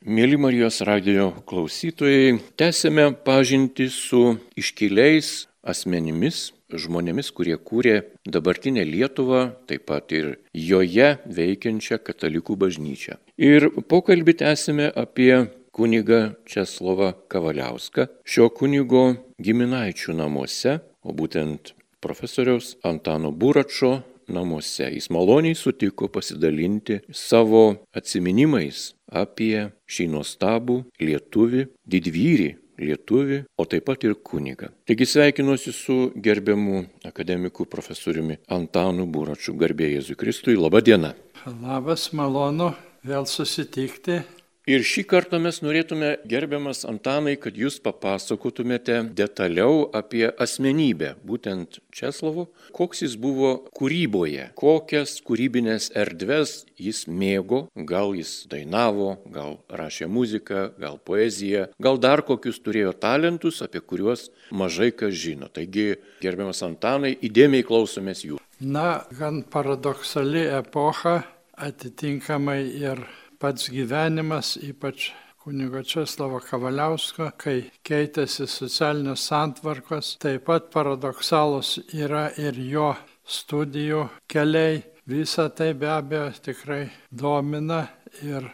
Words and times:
Mėly 0.00 0.38
Marijos 0.40 0.78
radio 0.88 1.26
klausytojai, 1.44 2.38
tęsėme 2.56 3.10
pažinti 3.20 3.90
su 3.92 4.38
iškiliais 4.56 5.28
asmenimis, 5.60 6.54
žmonėmis, 6.72 7.28
kurie 7.36 7.58
kūrė 7.60 7.98
dabartinę 8.24 8.80
Lietuvą, 8.88 9.42
taip 9.68 9.84
pat 9.90 10.14
ir 10.16 10.38
joje 10.56 11.10
veikiančią 11.28 12.00
katalikų 12.00 12.56
bažnyčią. 12.62 13.18
Ir 13.36 13.68
pokalbį 13.92 14.38
tęsime 14.40 14.88
apie 14.88 15.34
kunigą 15.76 16.22
Česlovą 16.48 17.12
Kavaliauską, 17.28 18.08
šio 18.24 18.48
kunigo 18.56 19.04
giminaičių 19.36 20.16
namuose, 20.16 20.78
o 21.04 21.12
būtent 21.12 21.74
profesoriaus 22.00 22.78
Antano 22.88 23.36
Buračo 23.36 23.98
namuose. 24.32 24.88
Jis 24.94 25.10
maloniai 25.14 25.58
sutiko 25.58 26.08
pasidalinti 26.12 27.00
savo 27.12 27.64
atminimais 27.96 28.90
apie 29.10 29.70
šį 29.90 30.08
nuostabų 30.14 30.80
lietuvį, 31.02 31.66
didvyrį 31.90 32.50
lietuvį, 32.80 33.42
o 33.60 33.66
taip 33.68 33.86
pat 33.90 34.04
ir 34.06 34.16
kunigą. 34.24 34.70
Taigi 34.88 35.06
sveikinuosi 35.08 35.72
su 35.76 35.98
gerbiamu 36.16 36.84
akademiku 37.04 37.66
profesoriumi 37.68 38.38
Antanu 38.48 39.06
Buračiu, 39.06 39.54
garbė 39.60 39.90
Jėzui 39.94 40.16
Kristui. 40.20 40.56
Labą 40.56 40.80
dieną. 40.84 41.12
Labas, 41.60 42.10
malonu 42.16 42.72
vėl 43.06 43.28
susitikti 43.28 44.22
Ir 44.68 44.82
šį 44.84 45.06
kartą 45.08 45.38
mes 45.40 45.62
norėtume, 45.64 46.10
gerbiamas 46.28 46.82
Antanai, 46.84 47.32
kad 47.40 47.56
jūs 47.56 47.78
papasakotumėte 47.80 48.98
detaliau 49.16 49.86
apie 49.96 50.26
asmenybę, 50.28 51.14
būtent 51.24 51.78
Česlovo, 51.96 52.44
koks 52.76 53.00
jis 53.06 53.14
buvo 53.16 53.54
kūryboje, 53.78 54.50
kokias 54.60 55.14
kūrybinės 55.24 55.88
erdves 55.96 56.66
jis 56.76 57.06
mėgo, 57.08 57.62
gal 57.88 58.12
jis 58.18 58.34
dainavo, 58.52 59.14
gal 59.32 59.56
rašė 59.72 60.10
muziką, 60.12 60.66
gal 60.76 61.00
poeziją, 61.08 61.70
gal 61.80 61.96
dar 61.96 62.20
kokius 62.28 62.60
turėjo 62.60 62.92
talentus, 63.00 63.62
apie 63.64 63.80
kuriuos 63.80 64.28
mažai 64.52 64.90
kas 64.92 65.16
žino. 65.16 65.48
Taigi, 65.48 65.94
gerbiamas 66.20 66.60
Antanai, 66.68 67.14
įdėmiai 67.16 67.64
klausomės 67.64 68.26
jų. 68.28 68.36
Na, 68.60 69.06
gan 69.16 69.40
paradoksali 69.48 70.44
epocha, 70.60 71.22
atitinkamai 71.56 72.60
ir 72.76 73.00
pats 73.40 73.70
gyvenimas, 73.72 74.58
ypač 74.60 75.10
kunigo 75.40 75.80
Česlavo 75.82 76.42
Kavaliausko, 76.44 77.30
kai 77.40 77.70
keitėsi 77.86 78.44
socialinės 78.44 79.24
santvarkos, 79.30 80.14
taip 80.20 80.44
pat 80.50 80.68
paradoksalus 80.74 81.78
yra 81.96 82.28
ir 82.36 82.60
jo 82.60 82.92
studijų 83.24 84.04
keliai. 84.28 84.82
Visa 85.08 85.48
tai 85.48 85.72
be 85.74 85.88
abejo 85.90 86.28
tikrai 86.44 86.82
domina 87.10 87.86
ir 88.22 88.44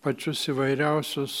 pačius 0.00 0.46
įvairiausius 0.52 1.34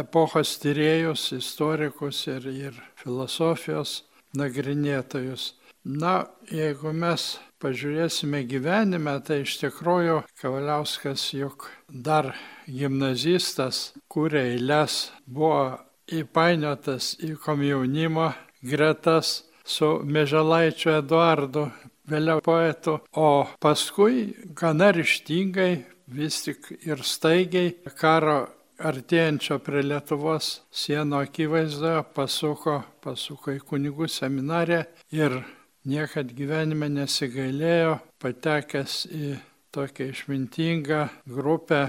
epochos 0.00 0.56
tyriejus, 0.62 1.28
istorikus 1.36 2.24
ir, 2.32 2.48
ir 2.48 2.80
filosofijos 2.98 4.02
nagrinėtojus. 4.36 5.52
Na, 5.84 6.26
jeigu 6.50 6.92
mes 6.92 7.38
pažiūrėsime 7.62 8.42
gyvenime, 8.50 9.14
tai 9.24 9.42
iš 9.44 9.58
tikrųjų 9.62 10.22
Kavaliauskas 10.40 11.28
juk 11.34 11.68
dar 11.88 12.34
gimnazistas 12.66 13.92
kūrė 14.10 14.44
eilės, 14.54 15.08
buvo 15.26 15.78
įpainiotas 16.08 17.14
į 17.24 17.36
komjaunimo 17.44 18.32
gretas 18.62 19.44
su 19.64 19.98
Mežalaičiu 20.04 20.96
Eduardu, 20.98 21.68
vėliau 22.08 22.42
poetu, 22.44 22.98
o 23.12 23.46
paskui 23.60 24.32
gana 24.56 24.90
ryštingai, 24.96 25.84
vis 26.08 26.40
tik 26.46 26.70
ir 26.88 27.04
staigiai 27.04 27.74
karo 28.00 28.46
artėjančio 28.78 29.58
prie 29.64 29.82
Lietuvos 29.84 30.62
sienų 30.70 31.22
akivaizdoje 31.26 32.02
pasuko, 32.16 32.80
pasuko 33.04 33.52
į 33.56 33.62
kunigų 33.68 34.08
seminariją 34.08 34.84
ir 35.12 35.40
niekad 35.88 36.32
gyvenime 36.36 36.90
nesigailėjo, 36.92 37.98
patekęs 38.20 39.06
į 39.08 39.32
tokią 39.74 40.10
išmintingą 40.12 41.00
grupę 41.28 41.86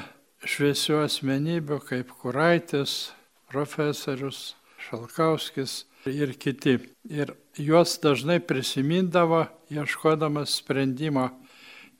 šviesių 0.48 1.02
asmenybių 1.04 1.80
kaip 1.88 2.14
Kuraitis, 2.22 3.12
profesorius 3.52 4.54
Šalkauskis 4.80 5.84
ir 6.08 6.34
kiti. 6.40 6.78
Ir 7.12 7.34
juos 7.60 7.98
dažnai 8.00 8.40
prisimindavo, 8.40 9.44
ieškodamas 9.74 10.56
sprendimo 10.62 11.28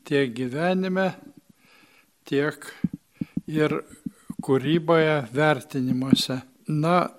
tiek 0.08 0.32
gyvenime, 0.36 1.12
tiek 2.30 2.64
ir 3.50 3.82
kūryboje, 4.46 5.26
vertinimuose. 5.36 6.40
Na, 6.70 7.10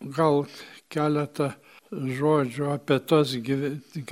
gal 0.00 0.44
keletą 0.92 1.54
žodžių 2.18 2.72
apie, 2.74 2.98
tos, 3.00 3.36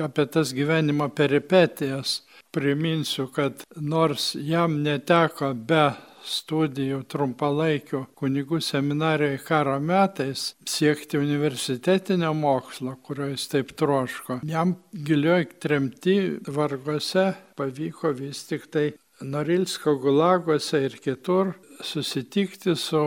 apie 0.07 0.27
tas 0.27 0.55
gyvenimo 0.57 1.09
peripetijas. 1.13 2.21
Priminsiu, 2.53 3.31
kad 3.33 3.63
nors 3.81 4.35
jam 4.37 4.83
neteko 4.85 5.55
be 5.57 5.87
studijų 6.23 7.03
trumpalaikių 7.11 8.03
kunigų 8.19 8.61
seminarijoje 8.63 9.41
karo 9.47 9.79
metais 9.83 10.53
siekti 10.69 11.19
universitetinio 11.19 12.33
mokslo, 12.37 12.97
kurio 13.03 13.31
jis 13.33 13.49
taip 13.53 13.73
troško. 13.79 14.41
Jam 14.49 14.77
gilioj 14.93 15.49
tremti 15.63 16.19
vargose 16.47 17.33
pavyko 17.59 18.13
vis 18.19 18.45
tik 18.51 18.69
tai 18.73 18.91
Norilsko 19.23 19.95
gulagose 20.03 20.81
ir 20.83 20.97
kitur 20.99 21.53
susitikti 21.83 22.75
su 22.77 23.03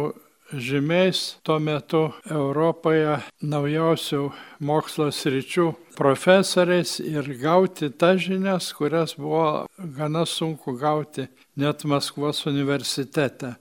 žymiais 0.54 1.38
tuo 1.44 1.58
metu 1.60 2.12
Europoje 2.30 3.18
naujausių 3.42 4.22
mokslo 4.66 5.10
sričių 5.12 5.72
profesoriais 5.98 7.00
ir 7.00 7.30
gauti 7.42 7.90
tas 7.90 8.22
žinias, 8.22 8.72
kurias 8.78 9.16
buvo 9.18 9.66
gana 9.78 10.26
sunku 10.26 10.76
gauti 10.78 11.28
net 11.56 11.86
Maskvos 11.86 12.46
universitete. 12.46 13.56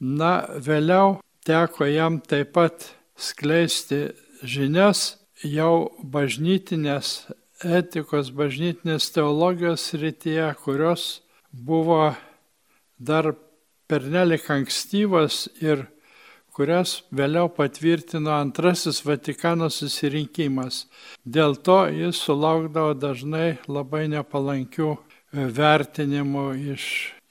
Na, 0.00 0.46
vėliau 0.56 1.20
teko 1.44 1.88
jam 1.90 2.20
taip 2.20 2.54
pat 2.56 2.88
skleisti 3.20 4.10
žinias 4.42 5.18
jau 5.44 5.90
bažnytinės 6.00 7.30
etikos, 7.60 8.30
bažnytinės 8.32 9.10
teologijos 9.12 9.90
srityje, 9.92 10.54
kurios 10.64 11.20
buvo 11.52 12.14
dar 12.96 13.34
pernelik 13.90 14.48
ankstyvos 14.52 15.48
ir 15.60 15.88
kurias 16.54 17.00
vėliau 17.14 17.50
patvirtino 17.54 18.32
antrasis 18.36 19.02
Vatikano 19.06 19.70
susirinkimas. 19.72 20.84
Dėl 21.24 21.56
to 21.56 21.84
jis 21.94 22.20
sulaukdavo 22.26 22.96
dažnai 22.98 23.58
labai 23.68 24.06
nepalankių 24.12 24.90
e, 24.90 24.98
vertinimų 25.60 26.46
iš, 26.74 26.84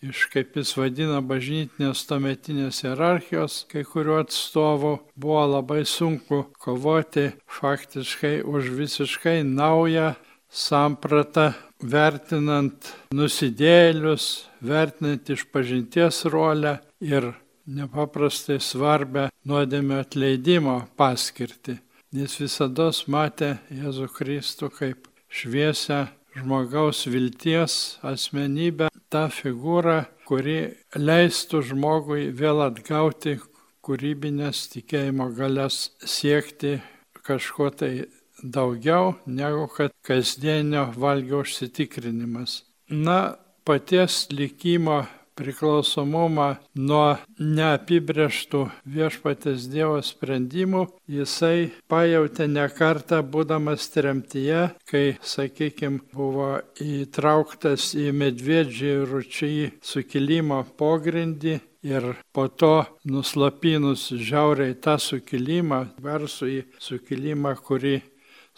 iš 0.05 0.25
kaip 0.33 0.57
jis 0.59 0.75
vadina, 0.79 1.19
bažnytinės 1.21 2.05
tuometinės 2.09 2.83
hierarchijos, 2.85 3.63
kai 3.71 3.83
kuriuo 3.87 4.21
atstovu 4.23 4.95
buvo 5.15 5.45
labai 5.57 5.83
sunku 5.85 6.45
kovoti 6.59 7.29
faktiškai 7.59 8.39
už 8.43 8.71
visiškai 8.79 9.41
naują 9.43 10.13
sampratą, 10.49 11.51
vertinant 11.79 12.89
nusidėlius, 13.15 14.49
vertinant 14.65 15.29
išpažinties 15.29 16.25
rolę 16.33 16.79
ir 16.99 17.31
nepaprastai 17.77 18.59
svarbę 18.63 19.27
nuodėmio 19.47 20.01
atleidimo 20.03 20.79
paskirtį. 20.99 21.77
Jis 22.15 22.39
visada 22.41 22.89
matė 23.13 23.57
Jėzų 23.69 24.07
Kristų 24.15 24.71
kaip 24.73 25.09
šviesę 25.29 26.07
žmogaus 26.37 27.03
vilties 27.09 27.99
asmenybę, 28.05 28.89
tą 29.13 29.27
figūrą, 29.33 30.03
kuri 30.25 30.59
leistų 30.97 31.61
žmogui 31.71 32.29
vėl 32.33 32.63
atgauti 32.65 33.37
kūrybinės 33.85 34.67
tikėjimo 34.73 35.29
galias 35.37 35.89
siekti 36.05 36.79
kažko 37.25 37.69
tai 37.73 37.93
daugiau 38.41 39.15
negu 39.25 39.67
kad 39.75 39.93
kasdienio 40.05 40.89
valgio 40.97 41.43
užsitikrinimas. 41.43 42.63
Na, 42.89 43.35
paties 43.65 44.27
likimo 44.33 45.03
priklausomumą 45.39 46.49
nuo 46.75 47.17
neapibrieštų 47.39 48.65
viešpatės 48.95 49.69
Dievo 49.71 50.01
sprendimų, 50.05 50.85
jisai 51.07 51.71
pajutė 51.91 52.49
ne 52.51 52.67
kartą 52.75 53.21
būdamas 53.23 53.87
tremtyje, 53.93 54.67
kai, 54.89 55.05
sakykime, 55.23 56.03
buvo 56.13 56.51
įtrauktas 56.83 57.93
į 57.95 58.11
medvedžių 58.19 58.93
ir 58.97 59.09
ručiai 59.13 59.71
sukilimo 59.81 60.61
pogrindį 60.79 61.59
ir 61.87 62.13
po 62.35 62.47
to 62.47 62.83
nuslapinus 63.07 64.09
žiauriai 64.11 64.75
tą 64.83 64.97
sukilimą, 64.99 65.85
garsų 66.03 66.53
į 66.59 66.61
sukilimą, 66.83 67.55
kurį 67.63 67.99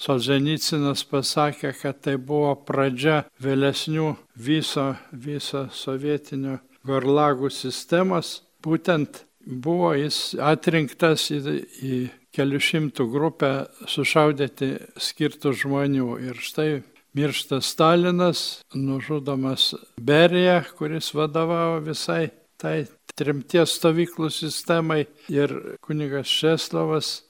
Solženicinas 0.02 1.04
pasakė, 1.06 1.76
kad 1.78 2.00
tai 2.02 2.16
buvo 2.18 2.56
pradžia 2.66 3.20
vėlesnių 3.44 4.08
viso, 4.34 4.88
viso 5.14 5.68
sovietinio 5.78 6.58
gorlagų 6.88 7.52
sistemos, 7.54 8.42
būtent 8.64 9.24
buvo 9.46 9.94
jis 9.98 10.36
atrinktas 10.42 11.30
į, 11.34 11.42
į 11.82 11.98
kelių 12.36 12.62
šimtų 12.64 13.08
grupę 13.12 13.52
sušaudyti 13.90 14.76
skirtų 15.02 15.54
žmonių. 15.64 16.10
Ir 16.30 16.40
štai 16.40 16.70
miršta 17.18 17.62
Stalinas, 17.62 18.62
nužudomas 18.74 19.74
Berija, 20.00 20.62
kuris 20.78 21.12
vadovavo 21.18 21.82
visai 21.86 22.30
tai 22.62 22.86
trimties 23.18 23.76
stovyklų 23.80 24.30
sistemai 24.32 25.04
ir 25.32 25.54
kunigas 25.84 26.30
Šeslovas 26.32 27.22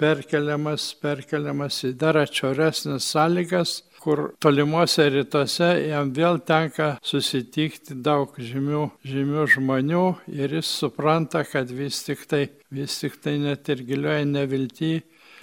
perkeliamas, 0.00 0.92
perkeliamas 1.00 1.82
į 1.86 1.94
dar 2.00 2.18
atšioresnės 2.20 3.06
sąlygas, 3.14 3.82
kur 4.02 4.32
tolimuose 4.42 5.06
rytuose 5.14 5.68
jam 5.86 6.10
vėl 6.16 6.40
tenka 6.42 6.96
susitikti 7.06 7.94
daug 8.02 8.34
žymių, 8.34 8.82
žymių 9.06 9.46
žmonių 9.54 10.04
ir 10.34 10.56
jis 10.58 10.70
supranta, 10.82 11.44
kad 11.46 11.70
vis 11.70 12.02
tik 12.06 12.26
tai, 12.26 12.48
vis 12.74 12.98
tik 12.98 13.20
tai 13.22 13.36
net 13.42 13.70
ir 13.70 13.84
gilioje 13.86 14.26
nevilti 14.26 14.92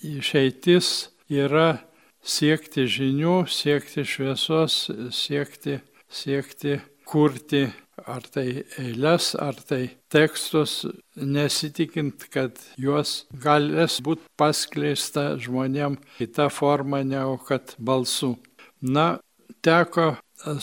išeitis 0.03 1.09
yra 1.31 1.79
siekti 2.19 2.87
žinių, 2.89 3.43
siekti 3.47 4.03
šviesos, 4.03 4.89
siekti, 5.15 5.79
siekti 6.11 6.79
kurti 7.09 7.69
ar 8.07 8.25
tai 8.31 8.63
eilės, 8.79 9.33
ar 9.39 9.57
tai 9.69 9.81
tekstus, 10.11 10.85
nesitikint, 11.15 12.27
kad 12.33 12.59
juos 12.79 13.25
galės 13.43 13.99
būti 14.05 14.27
paskleista 14.39 15.33
žmonėm 15.41 15.99
kita 16.17 16.49
forma, 16.53 17.03
negu 17.03 17.39
kad 17.47 17.75
balsų. 17.79 18.35
Na, 18.81 19.19
teko 19.61 20.13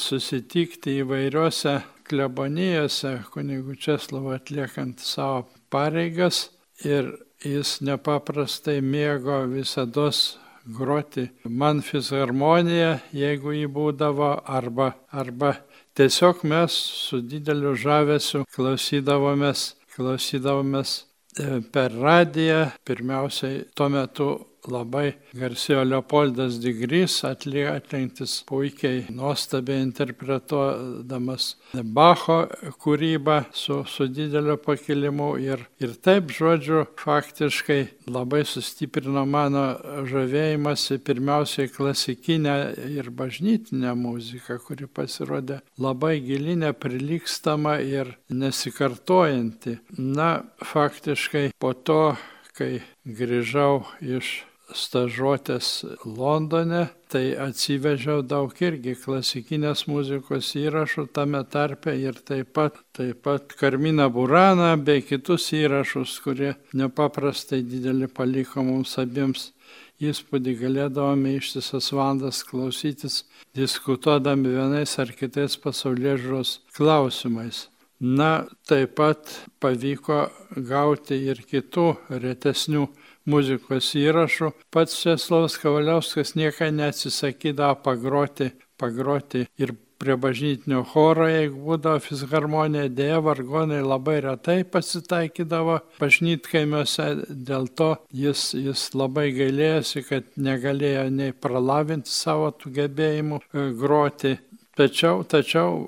susitikti 0.00 1.00
įvairiuose 1.02 1.82
klebonijose, 2.08 3.12
kunigų 3.34 3.76
Česlovo 3.82 4.32
atliekant 4.36 5.02
savo 5.04 5.44
pareigas 5.68 6.46
ir 6.84 7.10
jis 7.44 7.80
nepaprastai 7.84 8.78
mėgo 8.80 9.42
visada 9.50 10.08
groti 10.66 11.28
man 11.44 11.82
fisharmoniją, 11.84 12.96
jeigu 13.12 13.52
jį 13.54 13.66
būdavo, 13.70 14.32
arba, 14.48 14.94
arba 15.12 15.52
tiesiog 15.94 16.42
mes 16.48 16.72
su 16.72 17.20
dideliu 17.20 17.74
žavesiu 17.76 18.46
klausydavomės, 18.56 19.74
klausydavomės 19.94 20.96
e, 21.38 21.60
per 21.72 21.94
radiją, 21.94 22.70
pirmiausiai 22.84 23.66
tuo 23.76 23.88
metu 23.92 24.30
labai 24.70 25.14
garsėjo 25.36 25.84
Leopoldas 25.86 26.58
Digrys, 26.62 27.18
atlikantis 27.26 28.38
puikiai, 28.48 29.04
nuostabiai 29.14 29.84
interpretuodamas 29.84 31.48
Bacho 31.96 32.38
kūrybą 32.82 33.38
su, 33.56 33.82
su 33.88 34.08
dideliu 34.10 34.56
pakilimu 34.62 35.32
ir, 35.42 35.66
ir 35.82 35.94
taip, 36.02 36.32
žodžiu, 36.34 36.84
faktiškai 37.00 37.80
labai 38.10 38.44
sustiprino 38.48 39.24
mano 39.28 39.64
žavėjimąsi 40.08 41.00
pirmiausiai 41.06 41.70
klasikinę 41.72 42.56
ir 42.92 43.10
bažnytinę 43.10 43.94
muziką, 43.98 44.58
kuri 44.62 44.88
pasirodė 44.88 45.60
labai 45.82 46.16
gilinė, 46.24 46.72
prilykstama 46.72 47.78
ir 47.84 48.14
nesikartojanti. 48.30 49.78
Na, 49.98 50.30
faktiškai 50.64 51.50
po 51.58 51.72
to, 51.74 52.16
kai 52.56 52.80
grįžau 53.04 53.84
iš 54.00 54.38
stažuotės 54.74 55.84
Londone, 56.04 56.88
tai 57.12 57.36
atsivežiau 57.38 58.22
daug 58.26 58.54
irgi 58.62 58.96
klasikinės 58.98 59.86
muzikos 59.90 60.52
įrašų 60.58 61.06
tame 61.14 61.42
tarpe 61.50 61.94
ir 62.00 62.18
taip 62.26 62.52
pat, 62.56 62.80
taip 62.96 63.22
pat 63.26 63.54
Karmina 63.60 64.08
Burana 64.10 64.74
bei 64.76 65.04
kitus 65.06 65.52
įrašus, 65.54 66.18
kurie 66.24 66.54
nepaprastai 66.74 67.62
didelį 67.62 68.10
paliko 68.16 68.64
mums 68.66 68.96
abiems 68.98 69.52
įspūdį, 70.02 70.56
galėdavome 70.60 71.36
ištisas 71.38 71.92
valandas 71.94 72.42
klausytis, 72.44 73.22
diskutuodami 73.56 74.52
vienais 74.58 74.98
ar 74.98 75.14
kitais 75.16 75.56
pasaulio 75.56 76.18
žiūros 76.20 76.58
klausimais. 76.76 77.66
Na, 78.00 78.44
taip 78.69 78.96
pat 78.98 79.31
pavyko 79.62 80.26
gauti 80.69 81.16
ir 81.31 81.40
kitų 81.48 81.87
retesnių 82.12 82.84
muzikos 83.25 83.94
įrašų. 83.96 84.52
Pats 84.70 85.00
Česlavas 85.00 85.56
Kavaliauskas 85.62 86.34
niekada 86.37 86.75
neatsisakydavo 86.76 87.81
pagroti, 87.87 88.52
pagroti 88.76 89.46
ir 89.56 89.72
prie 89.96 90.16
bažnytinio 90.20 90.82
choro, 90.90 91.26
jeigu 91.31 91.62
būdavo 91.70 92.00
fisharmonija, 92.04 92.90
dėja 92.93 93.20
vargonai 93.25 93.81
labai 93.81 94.19
retai 94.25 94.58
pasitaikydavo 94.69 95.78
bažnytkaimiuose, 96.00 97.06
dėl 97.49 97.70
to 97.81 97.94
jis, 98.12 98.50
jis 98.54 98.90
labai 98.92 99.31
gailėjosi, 99.37 100.04
kad 100.08 100.28
negalėjo 100.37 101.06
nei 101.16 101.32
pralavinti 101.32 102.12
savo 102.12 102.52
tų 102.52 102.75
gebėjimų 102.81 103.40
e, 103.40 103.69
groti. 103.81 104.37
Tačiau, 104.76 105.23
tačiau 105.25 105.87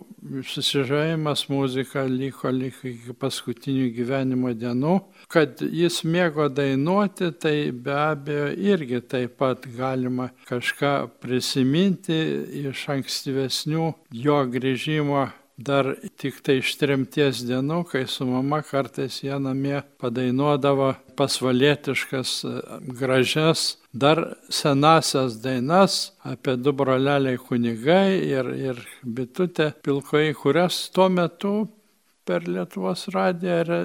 susižavėjimas 0.49 1.43
muzika 1.52 2.06
liko, 2.08 2.49
liko 2.49 2.88
iki 2.88 3.12
paskutinių 3.20 3.90
gyvenimo 3.93 4.55
dienų. 4.56 4.94
Kad 5.29 5.61
jis 5.61 6.00
mėgo 6.08 6.46
dainuoti, 6.49 7.29
tai 7.37 7.52
be 7.73 7.93
abejo 7.93 8.46
irgi 8.70 9.02
taip 9.05 9.37
pat 9.43 9.69
galima 9.76 10.31
kažką 10.49 10.94
prisiminti 11.20 12.17
iš 12.64 12.87
ankstyvesnių 12.96 13.90
jo 14.25 14.38
grįžimo 14.56 15.26
dar 15.58 15.90
tik 16.16 16.38
tai 16.46 16.60
iš 16.60 16.76
tremties 16.78 17.43
dienų, 17.46 17.82
kai 17.90 18.05
su 18.06 18.26
mama 18.28 18.60
kartais 18.62 19.19
jie 19.25 19.34
namie 19.43 19.81
padainuodavo 19.99 20.93
pasvalietiškas, 21.19 22.34
gražias, 23.00 23.64
dar 23.93 24.22
senasias 24.55 25.40
dainas 25.43 25.99
apie 26.22 26.55
du 26.56 26.72
broleliai 26.72 27.40
kunigai 27.43 28.20
ir, 28.22 28.52
ir 28.55 28.84
bitutė 29.02 29.72
pilkoji, 29.82 30.38
kurias 30.38 30.84
tuo 30.94 31.08
metu 31.10 31.56
per 32.28 32.46
Lietuvos 32.46 33.08
radiją 33.11 33.82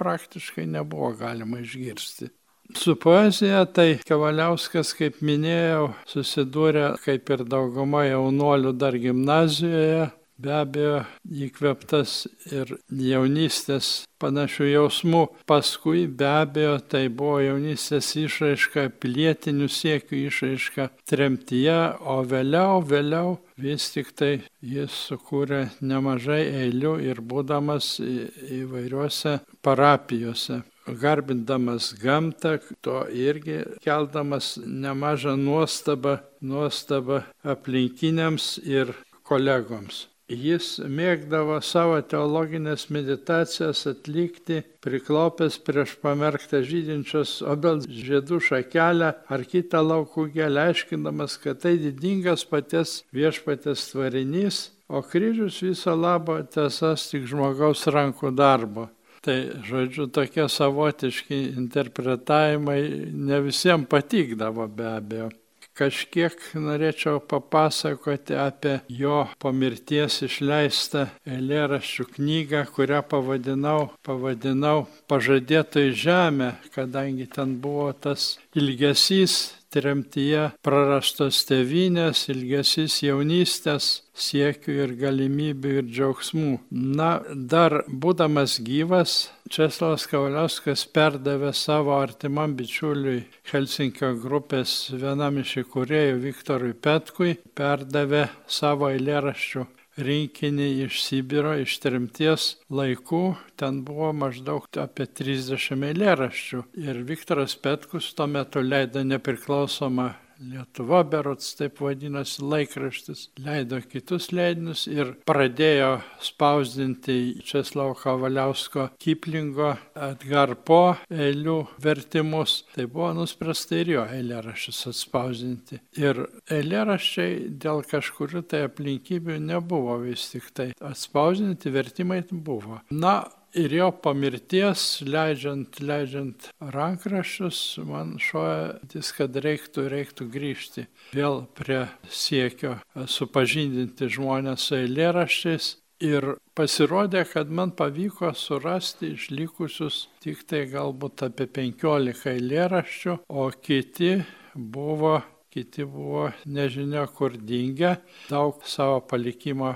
praktiškai 0.00 0.64
nebuvo 0.70 1.12
galima 1.18 1.60
išgirsti. 1.60 2.30
Su 2.72 2.94
poezija 2.96 3.66
tai 3.76 3.98
Kevaliauskas, 4.08 4.94
kaip 4.96 5.18
minėjau, 5.20 5.90
susidūrė 6.08 6.94
kaip 7.04 7.28
ir 7.34 7.44
dauguma 7.44 8.06
jaunuolių 8.06 8.72
dar 8.80 8.96
gimnazijoje, 8.96 10.06
be 10.38 10.52
abejo 10.56 11.04
įkveptas 11.46 12.24
ir 12.50 12.74
jaunystės 12.90 14.04
panašių 14.22 14.68
jausmų. 14.70 15.22
Paskui 15.48 16.06
be 16.08 16.28
abejo 16.28 16.78
tai 16.90 17.06
buvo 17.08 17.40
jaunystės 17.44 18.10
išraiška, 18.18 18.88
pilietinių 19.02 19.68
siekių 19.70 20.20
išraiška 20.28 20.88
tremtyje, 21.10 21.78
o 22.00 22.20
vėliau, 22.26 22.82
vėliau 22.82 23.38
vis 23.60 23.90
tik 23.94 24.12
tai 24.18 24.32
jis 24.60 24.94
sukūrė 25.08 25.68
nemažai 25.80 26.42
eilių 26.64 26.98
ir 27.10 27.22
būdamas 27.22 27.96
įvairiuose 28.02 29.40
parapijose 29.64 30.62
garbindamas 30.84 31.94
gamtą, 31.96 32.58
to 32.84 33.04
irgi 33.08 33.62
keldamas 33.84 34.58
nemažą 34.60 35.36
nuostabą, 35.40 36.18
nuostabą 36.40 37.22
aplinkiniams 37.42 38.58
ir 38.64 38.92
kolegoms. 39.24 40.08
Jis 40.24 40.78
mėgdavo 40.80 41.58
savo 41.60 41.98
teologinės 42.00 42.86
meditacijas 42.88 43.82
atlikti, 43.90 44.62
priklaupęs 44.80 45.58
prieš 45.66 45.98
pamerktą 46.00 46.62
žydinčios 46.64 47.42
obels 47.44 47.84
žiedų 47.84 48.38
šakelę 48.40 49.10
ar 49.28 49.44
kitą 49.44 49.82
laukų 49.84 50.30
gėlę, 50.32 50.70
aiškindamas, 50.70 51.36
kad 51.36 51.60
tai 51.60 51.76
didingas 51.76 52.46
paties 52.48 53.02
viešpatės 53.12 53.90
tvarinys, 53.92 54.70
o 54.88 55.04
kryžius 55.04 55.60
viso 55.60 55.92
labo 55.92 56.40
tiesas 56.40 57.04
tik 57.12 57.28
žmogaus 57.28 57.84
rankų 57.84 58.32
darbo. 58.32 58.88
Tai, 59.20 59.38
žodžiu, 59.68 60.08
tokie 60.08 60.48
savotiški 60.48 61.52
interpretavimai 61.52 62.80
ne 63.12 63.44
visiems 63.44 63.88
patikdavo 63.92 64.72
be 64.72 64.88
abejo 64.88 65.32
kažkiek 65.78 66.36
norėčiau 66.54 67.20
papasakoti 67.30 68.36
apie 68.38 68.76
jo 68.88 69.24
po 69.42 69.52
mirties 69.52 70.20
išleistą 70.26 71.08
eilėraščių 71.26 72.06
knygą, 72.16 72.64
kurią 72.74 73.02
pavadinau, 73.10 73.90
pavadinau 74.06 74.86
Pažadėtojų 75.10 75.92
žemė, 75.98 76.50
kadangi 76.74 77.26
ten 77.30 77.58
buvo 77.60 77.90
tas 77.92 78.34
ilgesys 78.56 79.54
tremtyje 79.74 80.46
prarastos 80.64 81.42
tevinės, 81.48 82.28
ilgesys 82.32 83.00
jaunystės, 83.04 83.90
siekių 84.14 84.76
ir 84.84 84.94
galimybių 85.00 85.74
ir 85.80 85.88
džiaugsmų. 85.90 86.52
Na, 86.70 87.10
dar 87.34 87.82
būdamas 87.88 88.60
gyvas, 88.64 89.16
Česlavas 89.50 90.06
Kavaliauskas 90.10 90.86
perdavė 90.94 91.52
savo 91.54 91.98
artimam 91.98 92.54
bičiuliui 92.58 93.24
Helsinkio 93.50 94.14
grupės 94.22 94.76
vienam 94.94 95.42
iš 95.42 95.58
įkūrėjų 95.64 96.18
Viktorui 96.24 96.74
Petkui, 96.74 97.36
perdavė 97.58 98.28
savo 98.46 98.90
eilėraščių 98.94 99.66
rinkinį 99.98 100.68
iš 100.86 101.00
Sibiro, 101.04 101.54
iš 101.60 101.76
trimties 101.82 102.48
laikų. 102.70 103.22
Ten 103.60 103.82
buvo 103.86 104.10
maždaug 104.16 104.66
apie 104.80 105.06
30 105.06 105.86
eilėraščių. 105.90 106.64
Ir 106.82 107.02
Viktoras 107.08 107.56
Petkus 107.56 108.12
tuo 108.16 108.26
metu 108.30 108.64
leido 108.64 109.04
nepriklausomą 109.06 110.12
Lietuva 110.44 111.02
berots 111.08 111.54
taip 111.58 111.80
vadinasi 111.84 112.42
laikraštis, 112.44 113.28
leido 113.44 113.78
kitus 113.90 114.30
leidinius 114.34 114.84
ir 114.90 115.14
pradėjo 115.28 115.90
spausdinti 116.24 117.16
Česlavo 117.46 117.94
Kavaliausko 117.98 118.88
Kiplingo 119.00 119.74
Edgar 120.08 120.54
Po 120.66 120.96
eilių 121.10 121.58
vertimus. 121.84 122.58
Tai 122.74 122.88
buvo 122.90 123.12
nuspręsta 123.20 123.80
ir 123.80 123.92
jo 123.94 124.04
eilėraščius 124.18 124.82
atspausdinti. 124.92 125.80
Ir 126.00 126.24
eilėraščiai 126.52 127.48
dėl 127.64 127.84
kažkurių 127.88 128.44
tai 128.50 128.64
aplinkybių 128.68 129.38
nebuvo 129.44 130.00
vis 130.04 130.28
tik 130.32 130.50
tai 130.56 130.68
atspausdinti, 130.84 131.72
vertimai 131.74 132.22
buvo. 132.30 132.80
Na, 132.90 133.22
ir 133.54 133.74
jo 133.74 133.90
po 134.02 134.12
mirties, 134.16 135.02
leidžiant, 135.06 135.78
leidžiant 135.80 136.48
rankraščius, 136.74 137.60
man 137.86 138.16
šoja, 138.22 138.80
kad 139.16 139.38
reiktų, 139.46 139.86
reiktų 139.92 140.28
grįžti 140.34 140.86
vėl 141.14 141.44
prie 141.58 141.84
siekio 142.10 142.76
supažindinti 143.06 144.10
žmonės 144.12 144.68
su 144.68 144.78
eilėraščiais. 144.82 145.74
Ir 146.04 146.26
pasirodė, 146.58 147.22
kad 147.30 147.52
man 147.54 147.70
pavyko 147.78 148.32
surasti 148.36 149.12
išlikusius 149.14 150.08
tik 150.24 150.42
tai 150.50 150.64
galbūt 150.68 151.22
apie 151.28 151.46
15 151.46 152.32
eilėraščių, 152.34 153.20
o 153.30 153.46
kiti 153.62 154.18
buvo 154.54 155.20
kiti 155.54 155.84
buvo 155.86 156.28
nežinia 156.44 157.06
kur 157.06 157.36
dingę, 157.38 157.94
daug 158.30 158.62
savo 158.66 158.98
palikimo 159.06 159.74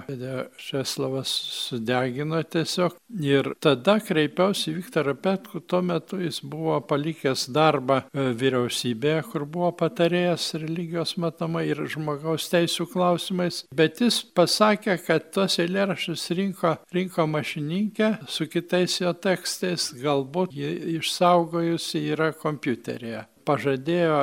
Šeslavas 0.59 1.31
sudegino 1.55 2.41
tiesiog. 2.43 2.97
Ir 3.23 3.53
tada 3.63 3.99
kreipiausi 4.03 4.75
Viktorą 4.75 5.15
Petku, 5.23 5.61
tuo 5.61 5.83
metu 5.83 6.19
jis 6.21 6.41
buvo 6.43 6.81
palikęs 6.91 7.47
darbą 7.55 8.01
e, 8.03 8.27
vyriausybėje, 8.41 9.23
kur 9.31 9.47
buvo 9.47 9.71
patarėjas 9.79 10.51
religijos 10.59 11.15
matomai 11.23 11.69
ir 11.71 11.85
žmogaus 11.95 12.51
teisų 12.53 12.89
klausimais, 12.93 13.63
bet 13.75 14.03
jis 14.03 14.21
pasakė, 14.35 14.99
kad 15.07 15.31
tos 15.35 15.61
eilėraščius 15.63 16.29
rinko, 16.39 16.75
rinko 16.95 17.31
mašininkė 17.31 18.13
su 18.27 18.51
kitais 18.51 18.99
jo 19.01 19.15
tekstais, 19.15 19.93
galbūt 20.03 20.59
išsaugojusi 20.99 22.07
yra 22.13 22.33
kompiuteryje 22.37 23.27
pažadėjo 23.49 24.19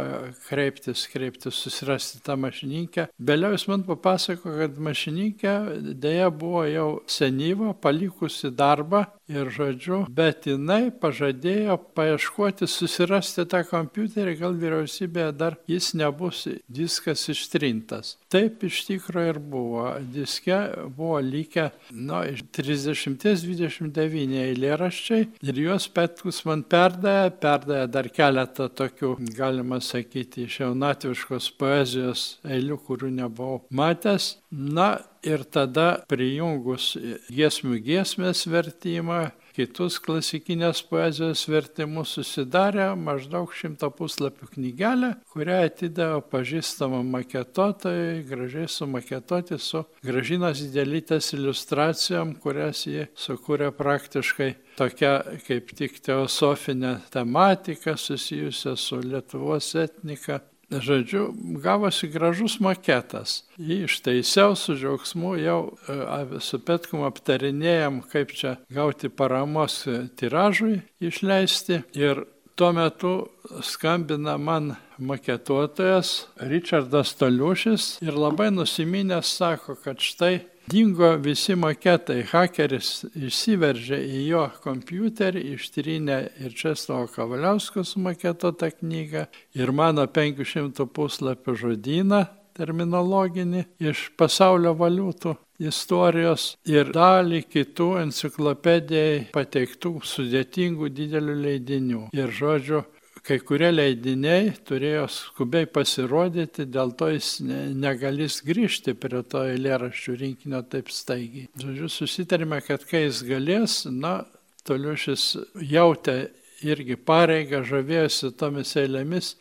kreiptis, 0.47 1.05
kreiptis, 1.11 1.57
susirasti 1.65 2.21
tą 2.25 2.37
mašininkę. 2.39 3.07
Vėliau 3.17 3.55
jis 3.55 3.67
man 3.71 3.85
papasako, 3.87 4.53
kad 4.59 4.79
mašininkė 4.87 5.55
dėja 6.01 6.29
buvo 6.33 6.65
jau 6.69 6.87
senyva, 7.09 7.73
palikusi 7.81 8.53
darbą 8.53 9.05
ir 9.31 9.49
žodžiu, 9.53 10.03
bet 10.13 10.45
jinai 10.49 10.91
pažadėjo 11.01 11.77
paieškoti, 11.97 12.69
susirasti 12.69 13.47
tą 13.49 13.63
kompiuterį, 13.69 14.37
gal 14.41 14.57
vyriausybėje 14.61 15.31
dar 15.37 15.57
jis 15.69 15.93
nebus 15.97 16.45
diskas 16.69 17.25
ištrintas. 17.33 18.15
Taip 18.35 18.65
iš 18.67 18.81
tikrųjų 18.89 19.31
ir 19.31 19.37
buvo. 19.39 19.85
Diske 20.11 20.55
buvo 20.97 21.21
likę, 21.23 21.69
nu, 21.95 22.17
30-29 22.57 24.41
eilėraščiai 24.41 25.27
ir 25.39 25.61
juos 25.61 25.85
Petkus 25.95 26.41
man 26.43 26.65
perdavė, 26.67 27.29
perdavė 27.39 27.85
dar 27.93 28.09
keletą 28.11 28.67
tokių 28.75 29.13
galima 29.37 29.79
sakyti, 29.79 30.49
iš 30.49 30.59
jaunatviškos 30.65 31.47
poezijos 31.55 32.25
eilių, 32.43 32.77
kurių 32.89 33.13
nebuvau 33.21 33.61
matęs. 33.71 34.33
Na 34.51 34.97
ir 35.23 35.47
tada 35.47 36.03
prijungus 36.11 36.91
giesmių 37.31 37.79
giesmės 37.87 38.43
vertimą, 38.51 39.29
kitus 39.55 39.97
klasikinės 40.03 40.81
poezijos 40.89 41.45
vertimus 41.49 42.15
susidarė 42.17 42.89
maždaug 42.99 43.53
šimto 43.55 43.89
puslapių 43.95 44.49
knygelę, 44.55 45.11
kurią 45.33 45.61
atidavo 45.69 46.21
pažįstamą 46.31 47.01
maketotojai, 47.13 48.23
gražiai 48.29 48.67
sumaketoti 48.71 49.59
su 49.61 49.85
gražinos 50.05 50.63
didelytės 50.65 51.31
iliustracijom, 51.37 52.35
kurias 52.43 52.85
jie 52.89 53.07
sukūrė 53.15 53.71
praktiškai 53.75 54.51
tokia 54.79 55.13
kaip 55.47 55.71
tik 55.77 56.01
teosofinė 56.03 56.97
tematika 57.13 57.95
susijusia 57.99 58.75
su 58.79 58.99
Lietuvos 59.03 59.71
etnika 59.79 60.41
Žodžiu, 60.71 61.29
gavosi 61.61 62.09
gražus 62.09 62.57
maketas. 62.63 63.43
Jį 63.61 63.83
ištaisiau 63.85 64.55
su 64.57 64.73
džiaugsmu, 64.75 65.35
jau 65.37 65.59
e, 65.87 66.39
su 66.41 66.59
Petkum 66.65 67.05
aptarinėjom, 67.05 68.01
kaip 68.09 68.33
čia 68.33 68.55
gauti 68.73 69.11
paramos 69.13 69.83
tiražui 70.17 70.79
išleisti. 70.99 71.83
Ir 71.93 72.25
tuo 72.55 72.71
metu 72.73 73.13
skambina 73.61 74.37
man 74.37 74.73
maketuotojas 74.97 76.25
Richardas 76.39 77.13
Toliušis 77.19 77.99
ir 78.01 78.17
labai 78.17 78.49
nusiminęs 78.51 79.35
sako, 79.37 79.75
kad 79.83 79.99
štai 79.99 80.39
Dingo 80.65 81.11
visi 81.21 81.53
maketai, 81.53 82.23
hakeris 82.31 83.03
išsiveržė 83.13 83.99
į 84.01 84.21
jo 84.31 84.45
kompiuterį, 84.63 85.43
ištrynė 85.53 86.17
ir 86.41 86.55
Česlovo 86.57 87.05
Kavaliausko 87.13 87.83
sumaketotą 87.85 88.71
knygą, 88.79 89.27
ir 89.53 89.71
mano 89.71 90.07
500 90.09 90.87
puslapio 90.89 91.53
žodyną 91.53 92.23
terminologinį 92.57 93.61
iš 93.91 94.07
pasaulio 94.17 94.73
valiutų 94.79 95.35
istorijos 95.69 96.47
ir 96.67 96.89
dalį 96.95 97.43
kitų 97.51 97.89
enciklopedijai 98.01 99.25
pateiktų 99.35 99.99
sudėtingų 100.03 100.89
didelių 100.97 101.35
leidinių. 101.45 102.01
Ir 102.15 102.33
žodžiu, 102.35 102.81
kai 103.25 103.39
kurie 103.41 103.71
leidiniai 103.73 104.51
turėjo 104.67 105.05
skubiai 105.11 105.65
pasirodyti, 105.65 106.67
dėl 106.69 106.93
to 106.99 107.09
jis 107.13 107.39
negalės 107.41 108.41
grįžti 108.45 108.93
prie 108.99 109.23
to 109.29 109.41
eilėraščių 109.49 110.17
rinkinio 110.21 110.61
taip 110.69 110.91
staigiai. 110.93 111.49
Žodžiu, 111.61 111.89
susitarėme, 111.91 112.61
kad 112.65 112.85
kai 112.89 113.05
jis 113.07 113.23
galės, 113.25 113.79
na, 113.89 114.19
toliau 114.67 114.97
šis 114.99 115.31
jautė 115.57 116.19
irgi 116.65 116.97
pareigą, 116.97 117.63
žavėjosi 117.67 118.31
tomis 118.39 118.75
eilėmis 118.79 119.33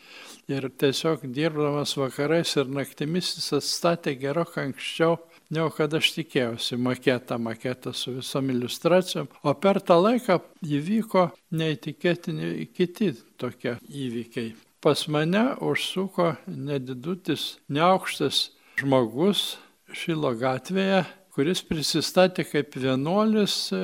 ir 0.50 0.68
tiesiog 0.80 1.24
dirbdamas 1.32 1.94
vakarais 1.96 2.56
ir 2.60 2.72
naktimis 2.72 3.36
jis 3.38 3.52
atstatė 3.60 4.16
gerokai 4.20 4.68
anksčiau 4.68 5.16
negu 5.54 5.70
kad 5.76 5.94
aš 5.94 6.10
tikėjausi 6.16 6.78
maketą, 6.80 7.38
maketą 7.38 7.94
su 7.96 8.16
visom 8.18 8.50
iliustracijom. 8.52 9.30
O 9.42 9.54
per 9.54 9.80
tą 9.80 10.00
laiką 10.02 10.40
įvyko 10.66 11.28
neįtikėtini 11.54 12.68
kiti 12.74 13.12
tokie 13.40 13.78
įvykiai. 13.88 14.54
Pas 14.84 15.06
mane 15.08 15.54
užsuko 15.64 16.34
nedidutis, 16.46 17.54
neaukštas 17.72 18.50
žmogus 18.80 19.54
Šilo 19.94 20.32
gatvėje, 20.34 21.04
kuris 21.34 21.60
prisistatė 21.66 22.42
kaip 22.48 22.74
vienuolis 22.78 23.54
e, 23.74 23.78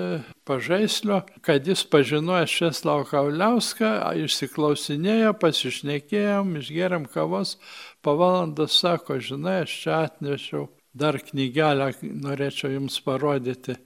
pažaislio, 0.49 1.21
kad 1.47 1.67
jis 1.67 1.85
pažinojo 1.93 2.49
Šeslau 2.51 3.05
Kauliauską, 3.07 3.93
išsiklausinėjo, 4.25 5.37
pasišnekėjom, 5.43 6.57
išgeriam 6.59 7.07
kavos, 7.11 7.57
po 8.03 8.17
valandos 8.19 8.79
sako, 8.83 9.21
žinai, 9.23 9.61
aš 9.69 9.79
čia 9.85 10.03
atnešiau 10.09 10.67
dar 10.95 11.19
knygelę 11.23 11.91
norėčiau 12.03 12.73
Jums 12.75 13.01
parodyti 13.05 13.77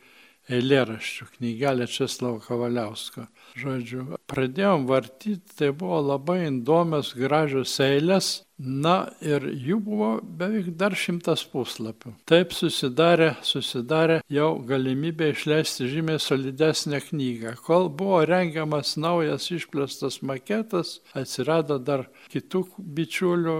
eilėraščių, 0.52 1.28
knygelę 1.38 1.86
Česlavo 1.88 2.40
Kavaliausko. 2.44 3.28
Žodžiu, 3.58 4.18
pradėjom 4.28 4.88
vartyti, 4.88 5.56
tai 5.58 5.70
buvo 5.72 6.00
labai 6.04 6.44
įdomios, 6.48 7.14
gražios 7.16 7.76
eilės, 7.80 8.32
na 8.58 9.10
ir 9.24 9.46
jų 9.50 9.78
buvo 9.82 10.08
beveik 10.22 10.70
dar 10.78 10.94
šimtas 10.98 11.42
puslapių. 11.50 12.14
Taip 12.28 12.54
susidarė, 12.54 13.32
susidarė 13.42 14.20
jau 14.30 14.50
galimybė 14.68 15.32
išleisti 15.32 15.88
žymiai 15.90 16.22
solidesnę 16.22 17.00
knygą. 17.08 17.56
Kol 17.64 17.88
buvo 17.90 18.22
rengiamas 18.28 18.94
naujas 19.00 19.48
išplėstas 19.54 20.20
maketas, 20.22 21.00
atsirado 21.18 21.80
dar 21.82 22.06
kitų 22.30 22.66
bičiulių, 22.78 23.58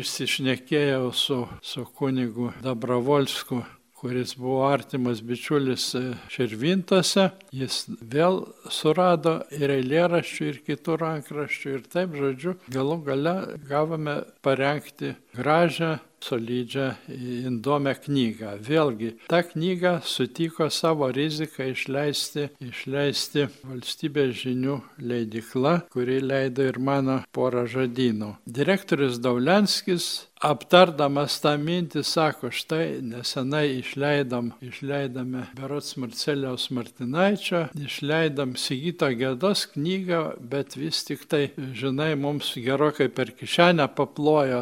išsišnekėjau 0.00 1.08
su, 1.16 1.40
su 1.62 1.86
kunigu 1.96 2.52
Dabravolsku 2.64 3.62
kuris 4.04 4.34
buvo 4.36 4.66
artimas 4.68 5.22
bičiulis 5.24 5.84
e, 5.96 6.00
Širvintose, 6.28 7.30
jis 7.56 7.78
vėl 8.14 8.42
surado 8.68 9.38
ir 9.56 9.72
eilėraščių, 9.78 10.48
ir 10.50 10.58
kitų 10.66 10.98
rankraščių, 11.00 11.72
ir 11.78 11.86
taip, 11.88 12.12
žodžiu, 12.20 12.52
galų 12.74 12.98
gale 13.06 13.34
gavome 13.70 14.18
parengti 14.44 15.14
gražią 15.38 15.94
solidžią, 16.24 16.88
įdomią 17.50 17.94
knygą. 18.06 18.54
Vėlgi, 18.68 19.10
tą 19.30 19.42
knygą 19.52 19.94
sutiko 20.08 20.70
savo 20.70 21.10
riziką 21.14 21.70
išleisti, 21.72 22.48
išleisti 22.64 23.48
valstybės 23.68 24.36
žinių 24.44 24.80
leidikla, 24.98 25.74
kuri 25.94 26.20
leido 26.24 26.66
ir 26.70 26.80
mano 26.80 27.20
porą 27.34 27.66
žadynų. 27.70 28.34
Direktorius 28.60 29.20
Daulenskis 29.22 30.12
aptardamas 30.44 31.38
tą 31.40 31.54
mintį 31.60 32.02
sako, 32.04 32.50
štai 32.52 33.00
nesenai 33.04 33.78
išleidom, 33.78 34.50
išleidome 34.64 35.46
Berots 35.56 35.94
Marceliaus 36.00 36.68
Martinaičio, 36.74 37.64
išleidom 37.80 38.54
Sigito 38.60 39.08
Gėdos 39.14 39.64
knygą, 39.72 40.22
bet 40.52 40.76
vis 40.76 41.00
tik 41.08 41.24
tai, 41.30 41.46
žinai, 41.56 42.12
mums 42.20 42.52
gerokai 42.60 43.08
per 43.08 43.32
kišenę 43.38 43.88
paplojo, 43.96 44.60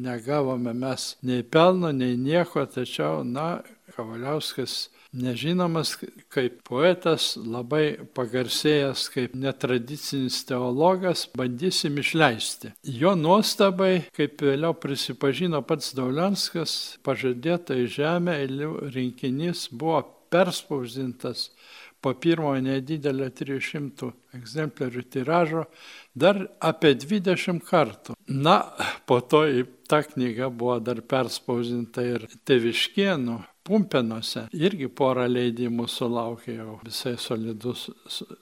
negavome 0.00 0.74
mes 0.74 0.99
nei 1.26 1.42
pelno, 1.42 1.92
nei 1.92 2.16
nieko, 2.20 2.66
tačiau, 2.66 3.24
na, 3.26 3.60
Kavaliauskas 3.90 4.88
nežinomas 5.12 5.96
kaip 6.30 6.60
poetas, 6.66 7.32
labai 7.36 7.98
pagarsėjęs 8.16 9.08
kaip 9.14 9.34
netradicinis 9.38 10.38
teologas, 10.48 11.26
bandysim 11.36 11.98
išleisti. 12.00 12.72
Jo 12.86 13.16
nuostabai, 13.18 14.06
kaip 14.16 14.42
vėliau 14.46 14.76
prisipažino 14.78 15.62
pats 15.66 15.92
Daulianskas, 15.98 16.76
pažadėta 17.06 17.76
į 17.82 17.90
žemę 17.98 18.38
eilių 18.44 18.72
rinkinys 18.94 19.66
buvo 19.72 20.04
perspausdintas 20.30 21.48
po 22.00 22.14
pirmojo 22.16 22.62
nedidelio 22.64 23.28
300 23.36 24.10
egzempliorių 24.38 25.04
tiražo 25.12 25.66
dar 26.14 26.42
apie 26.60 26.94
20 26.96 27.62
kartų. 27.66 28.16
Na, 28.28 28.62
po 29.06 29.20
to 29.20 29.44
ta 29.90 30.02
knyga 30.06 30.50
buvo 30.50 30.78
dar 30.84 31.02
perspausdinta 31.02 32.04
ir 32.06 32.28
teviškienų 32.48 33.40
Pumpenuose 33.70 34.46
irgi 34.56 34.88
porą 34.88 35.26
leidimų 35.28 35.84
sulaukė 35.92 36.54
jau 36.56 36.78
visai 36.82 37.12
solidus, 37.20 37.84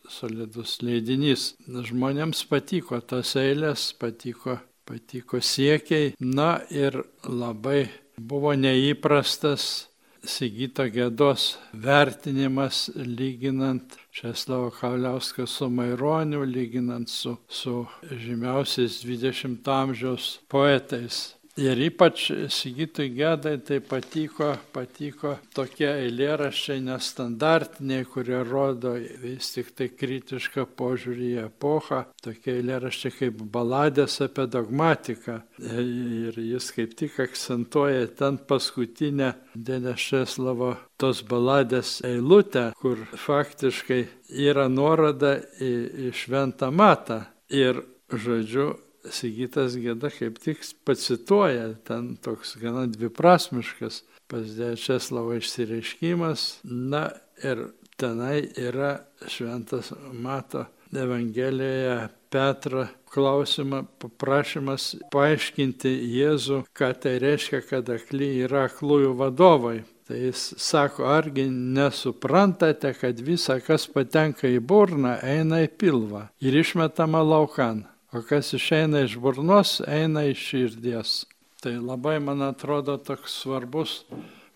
solidus 0.09 0.77
leidinys. 0.87 1.51
Žmonėms 1.67 2.45
patiko 2.49 3.01
tos 3.03 3.35
eilės, 3.37 3.91
patiko, 3.99 4.61
patiko 4.89 5.43
siekiai, 5.43 6.15
na 6.23 6.61
ir 6.71 7.03
labai 7.27 7.89
buvo 8.17 8.55
neįprastas 8.55 9.89
Sigito 10.25 10.85
Gėdos 10.91 11.57
vertinimas 11.73 12.89
lyginant 12.97 13.97
Česlavo 14.13 14.71
Kauliauską 14.75 15.47
su 15.47 15.69
Maironiu, 15.71 16.43
lyginant 16.43 17.09
su, 17.09 17.37
su 17.49 17.87
žymiausiais 18.11 19.01
20 19.05 19.69
amžiaus 19.71 20.39
poetais. 20.51 21.38
Ir 21.59 21.81
ypač 21.83 22.29
Sigitui 22.55 23.09
Gedai 23.11 23.57
tai 23.67 23.81
patiko, 23.83 24.53
patiko 24.71 25.33
tokie 25.57 25.89
eilėraščiai 25.91 26.85
nestandartiniai, 26.87 28.07
kurie 28.07 28.45
rodo 28.47 28.93
vis 29.23 29.51
tik 29.57 29.73
tai 29.75 29.89
kritišką 29.91 30.69
požiūrį 30.79 31.33
į 31.33 31.43
epochą, 31.49 32.05
tokie 32.23 32.55
eilėraščiai 32.61 33.17
kaip 33.17 33.43
baladės 33.57 34.21
apie 34.23 34.47
dogmatiką. 34.55 35.41
Ir 35.83 36.39
jis 36.39 36.71
kaip 36.79 36.95
tik 37.03 37.19
akcentuoja 37.27 38.07
ten 38.23 38.39
paskutinę 38.39 39.35
Denešeslavo 39.59 40.77
tos 40.95 41.25
baladės 41.27 41.99
eilutę, 42.07 42.69
kur 42.79 43.03
faktiškai 43.27 44.05
yra 44.47 44.71
nuoroda 44.71 45.41
į, 45.59 45.75
į 46.07 46.15
šventą 46.15 46.71
matą. 46.71 47.25
Ir 47.51 47.83
žodžiu, 48.13 48.77
Sigitas 49.15 49.77
Gėda 49.79 50.11
kaip 50.15 50.39
tik 50.43 50.63
pacituoja, 50.89 51.73
ten 51.89 52.17
toks 52.23 52.57
gana 52.61 52.87
dviprasmiškas 52.91 54.03
pas 54.29 54.45
Česlavo 54.81 55.37
išsireiškimas. 55.39 56.49
Na 56.65 57.09
ir 57.45 57.69
tenai 57.97 58.49
yra 58.57 58.99
šventas 59.27 59.93
Mato 60.13 60.67
Evangelijoje 60.93 62.09
Petro 62.31 62.87
klausimą, 63.09 63.83
paprašymas 64.01 64.95
paaiškinti 65.13 65.93
Jėzų, 66.13 66.63
ką 66.77 66.91
tai 67.03 67.15
reiškia, 67.23 67.63
kad 67.65 67.89
akly 67.93 68.35
yra 68.45 68.67
aklųjų 68.69 69.15
vadovai. 69.17 69.79
Tai 70.09 70.17
jis 70.17 70.43
sako, 70.61 71.05
argi 71.13 71.45
nesuprantate, 71.53 72.95
kad 72.97 73.21
visa, 73.21 73.59
kas 73.61 73.85
patenka 73.93 74.49
į 74.49 74.61
burną, 74.65 75.19
eina 75.21 75.61
į 75.65 75.69
pilvą 75.81 76.29
ir 76.41 76.57
išmetama 76.63 77.21
laukan 77.25 77.85
o 78.13 78.23
kas 78.23 78.53
išeina 78.57 79.05
iš 79.07 79.19
burnos, 79.23 79.79
eina 79.87 80.25
iš 80.29 80.45
širdies. 80.51 81.19
Tai 81.63 81.75
labai, 81.83 82.19
man 82.23 82.43
atrodo, 82.47 82.97
toks 83.03 83.41
svarbus 83.43 84.05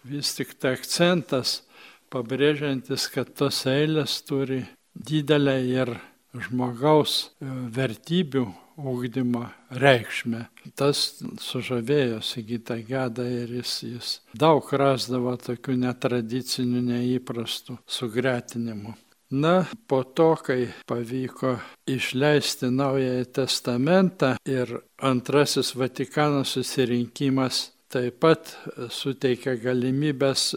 vis 0.06 0.34
tik 0.36 0.54
tai 0.58 0.76
akcentas, 0.76 1.62
pabrėžiantis, 2.12 3.08
kad 3.10 3.32
tos 3.38 3.64
eilės 3.70 4.20
turi 4.28 4.62
didelę 4.94 5.56
ir 5.66 5.96
žmogaus 6.32 7.16
e, 7.40 7.48
vertybių 7.76 8.44
ūkdymo 8.78 9.44
reikšmę. 9.82 10.46
Tas 10.78 11.22
sužavėjo 11.42 12.22
Sigita 12.24 12.78
Geda 12.86 13.26
ir 13.28 13.52
jis, 13.58 13.74
jis 13.84 14.12
daug 14.38 14.68
rasdavo 14.72 15.34
tokių 15.40 15.76
netradicinių, 15.84 16.84
neįprastų 16.88 17.78
sugretinimų. 17.98 18.94
Na, 19.32 19.64
po 19.86 20.02
to, 20.04 20.34
kai 20.36 20.66
pavyko 20.84 21.54
išleisti 21.88 22.68
Naująjį 22.68 23.30
Testamentą 23.32 24.34
ir 24.44 24.74
antrasis 25.00 25.70
Vatikano 25.72 26.42
susirinkimas 26.44 27.62
taip 27.92 28.20
pat 28.22 28.54
suteikia 28.92 29.54
galimybės 29.60 30.52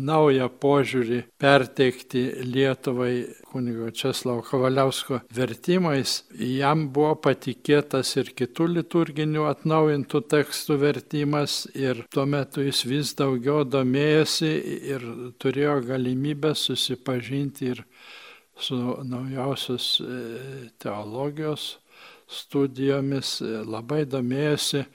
naują 0.00 0.48
požiūrį 0.60 1.20
perteikti 1.40 2.22
Lietuvai 2.44 3.12
kunigo 3.50 3.90
Česlavo 3.94 4.42
Kavaliausko 4.46 5.20
vertimais. 5.34 6.24
Jam 6.34 6.88
buvo 6.94 7.14
patikėtas 7.26 8.14
ir 8.20 8.32
kitų 8.36 8.68
liturginių 8.78 9.46
atnaujintų 9.50 10.22
tekstų 10.34 10.78
vertimas 10.82 11.64
ir 11.74 12.04
tuo 12.10 12.26
metu 12.26 12.64
jis 12.66 12.82
vis 12.88 13.14
daugiau 13.18 13.62
domėjosi 13.64 14.52
ir 14.94 15.06
turėjo 15.38 15.78
galimybę 15.86 16.54
susipažinti 16.58 17.72
ir 17.74 17.84
su 18.58 18.76
naujausios 19.02 19.88
e, 20.00 20.20
teologijos 20.82 21.78
studijomis, 22.30 23.40
labai 23.66 24.04
domėjosi 24.08 24.84
e, 24.84 24.86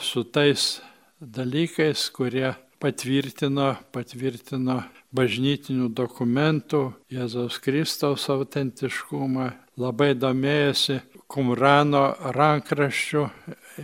su 0.00 0.24
tais 0.24 0.80
dalykais, 1.20 2.08
kurie 2.16 2.54
patvirtino, 2.80 3.74
patvirtino 3.92 4.80
bažnytinių 5.12 5.90
dokumentų, 5.92 6.82
Jėzaus 7.12 7.58
Kristaus 7.60 8.28
autentiškumą, 8.32 9.50
labai 9.76 10.14
domėjosi 10.16 11.00
Kumrano 11.30 12.14
rankraščių 12.34 13.26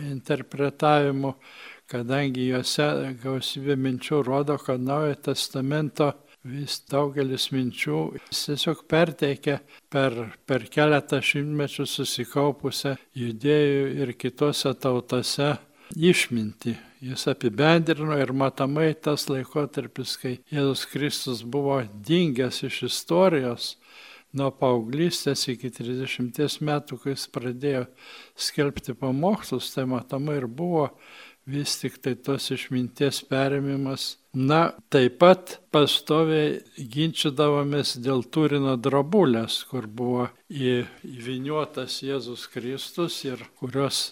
interpretavimu, 0.01 1.35
kadangi 1.87 2.49
juose 2.49 2.87
gausybė 3.21 3.77
minčių 3.77 4.23
rodo, 4.25 4.57
kad 4.57 4.81
Naujojo 4.81 5.21
testamento 5.29 6.11
vis 6.47 6.79
daugelis 6.89 7.49
minčių 7.51 8.01
tiesiog 8.31 8.83
perteikia 8.89 9.59
per, 9.91 10.15
per 10.47 10.67
keletą 10.71 11.19
šimtmečių 11.23 11.85
susikaupusią 11.91 12.95
judėjų 13.17 13.87
ir 14.01 14.13
kitose 14.19 14.73
tautose 14.79 15.53
išminti. 15.95 16.75
Jis 17.01 17.27
apibendrino 17.29 18.17
ir 18.17 18.33
matomai 18.33 18.89
tas 18.93 19.27
laikotarpis, 19.29 20.15
kai 20.17 20.37
Jėzus 20.51 20.87
Kristus 20.89 21.43
buvo 21.45 21.83
dingęs 22.07 22.63
iš 22.65 22.83
istorijos 22.89 23.75
nuo 24.37 24.49
paauglystės 24.51 25.45
iki 25.53 25.71
30 25.73 26.59
metų, 26.65 26.99
kai 27.01 27.13
jis 27.13 27.27
pradėjo 27.33 27.85
skelbti 28.47 28.97
pamokslus, 28.97 29.71
tai 29.73 29.87
matomai 29.89 30.41
ir 30.41 30.47
buvo 30.49 30.89
vis 31.47 31.77
tik 31.79 32.01
tai 32.03 32.15
tos 32.19 32.49
išminties 32.51 33.21
perėmimas. 33.29 34.17
Na, 34.37 34.73
taip 34.93 35.15
pat 35.21 35.55
pastoviai 35.73 36.59
ginčydavomės 36.77 37.95
dėl 38.03 38.25
Turino 38.29 38.75
drabulės, 38.77 39.63
kur 39.69 39.87
buvo 39.87 40.27
įviniuotas 40.51 42.01
Jėzus 42.05 42.45
Kristus 42.51 43.23
ir 43.25 43.41
kurios 43.57 44.11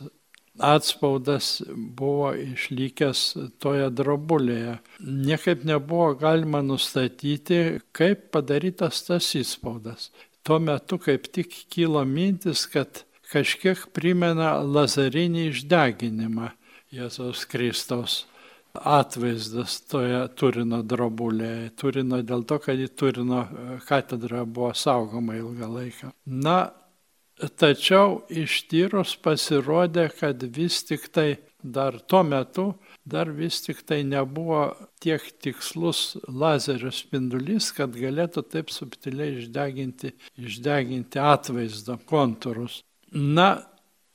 atspaudas 0.60 1.62
buvo 1.76 2.32
išlikęs 2.38 3.24
toje 3.60 3.90
drobulėje. 3.92 4.78
Niekaip 5.00 5.66
nebuvo 5.68 6.14
galima 6.20 6.62
nustatyti, 6.66 7.82
kaip 7.96 8.30
padarytas 8.36 9.04
tas 9.08 9.32
įspaudas. 9.36 10.12
Tuo 10.46 10.60
metu 10.62 11.00
kaip 11.02 11.28
tik 11.34 11.52
kilo 11.74 12.04
mintis, 12.06 12.66
kad 12.70 13.04
kažkiek 13.32 13.88
primena 13.94 14.60
lazarinį 14.62 15.50
išdeginimą 15.52 16.54
Jėzaus 16.96 17.44
Kristaus 17.50 18.24
atvaizdas 18.76 19.80
toje 19.90 20.20
Turino 20.38 20.82
drobulėje. 20.84 21.72
Turino 21.80 22.22
dėl 22.24 22.44
to, 22.48 22.60
kad 22.64 22.80
į 22.80 22.90
Turino 22.98 23.46
katedrą 23.88 24.44
buvo 24.46 24.74
saugoma 24.76 25.38
ilgą 25.40 25.70
laiką. 25.72 26.12
Na, 26.26 26.58
Tačiau 27.36 28.22
ištyrus 28.32 29.18
pasirodė, 29.20 30.08
kad 30.16 30.44
vis 30.56 30.80
tik 30.88 31.10
tai 31.12 31.30
dar 31.60 31.98
tuo 32.00 32.22
metu, 32.24 32.66
dar 33.04 33.28
vis 33.36 33.60
tik 33.66 33.82
tai 33.84 34.04
nebuvo 34.08 34.70
tiek 35.04 35.24
tikslus 35.44 36.16
lazerio 36.30 36.94
spindulys, 36.96 37.74
kad 37.76 37.96
galėtų 37.98 38.46
taip 38.54 38.72
subtiliai 38.72 39.42
išdeginti, 39.42 40.14
išdeginti 40.40 41.20
atvaizdą, 41.20 41.98
kontūrus. 42.08 42.84
Na, 43.12 43.66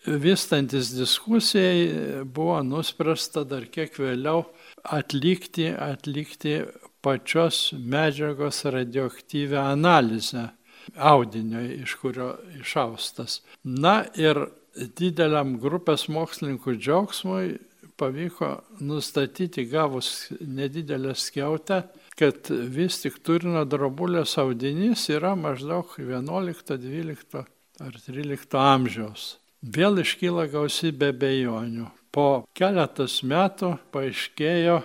vystantis 0.06 0.94
diskusijai 0.96 2.24
buvo 2.24 2.62
nuspręsta 2.64 3.44
dar 3.44 3.66
kiek 3.68 4.00
vėliau 4.00 4.46
atlikti, 4.80 5.68
atlikti 5.76 6.62
pačios 7.04 7.74
medžiagos 7.76 8.64
radioaktyvę 8.64 9.61
analizę 9.61 10.48
audinio, 10.96 11.61
iš 11.61 11.94
kurio 12.00 12.35
išaustas. 12.61 13.40
Na 13.64 14.05
ir 14.18 14.46
dideliam 14.74 15.57
grupės 15.61 16.07
mokslininkų 16.12 16.76
džiaugsmui 16.79 17.59
pavyko 18.00 18.50
nustatyti 18.81 19.66
gavus 19.68 20.31
nedidelę 20.40 21.14
skiautę, 21.14 21.83
kad 22.16 22.50
vis 22.50 23.00
tik 23.03 23.18
Turino 23.24 23.64
drobulės 23.68 24.37
audinys 24.40 25.07
yra 25.12 25.35
maždaug 25.37 25.92
11, 26.00 26.76
12 26.81 27.44
ar 27.81 28.00
13 28.07 28.59
amžiaus. 28.61 29.35
Vėl 29.61 30.00
iškyla 30.00 30.46
gausybė 30.53 31.12
bejonių. 31.20 31.90
Po 32.11 32.46
keletas 32.57 33.20
metų 33.22 33.74
paaiškėjo, 33.94 34.81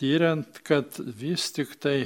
tyriant, 0.00 0.60
kad 0.66 0.96
vis 0.98 1.50
tik 1.54 1.76
tai 1.80 1.98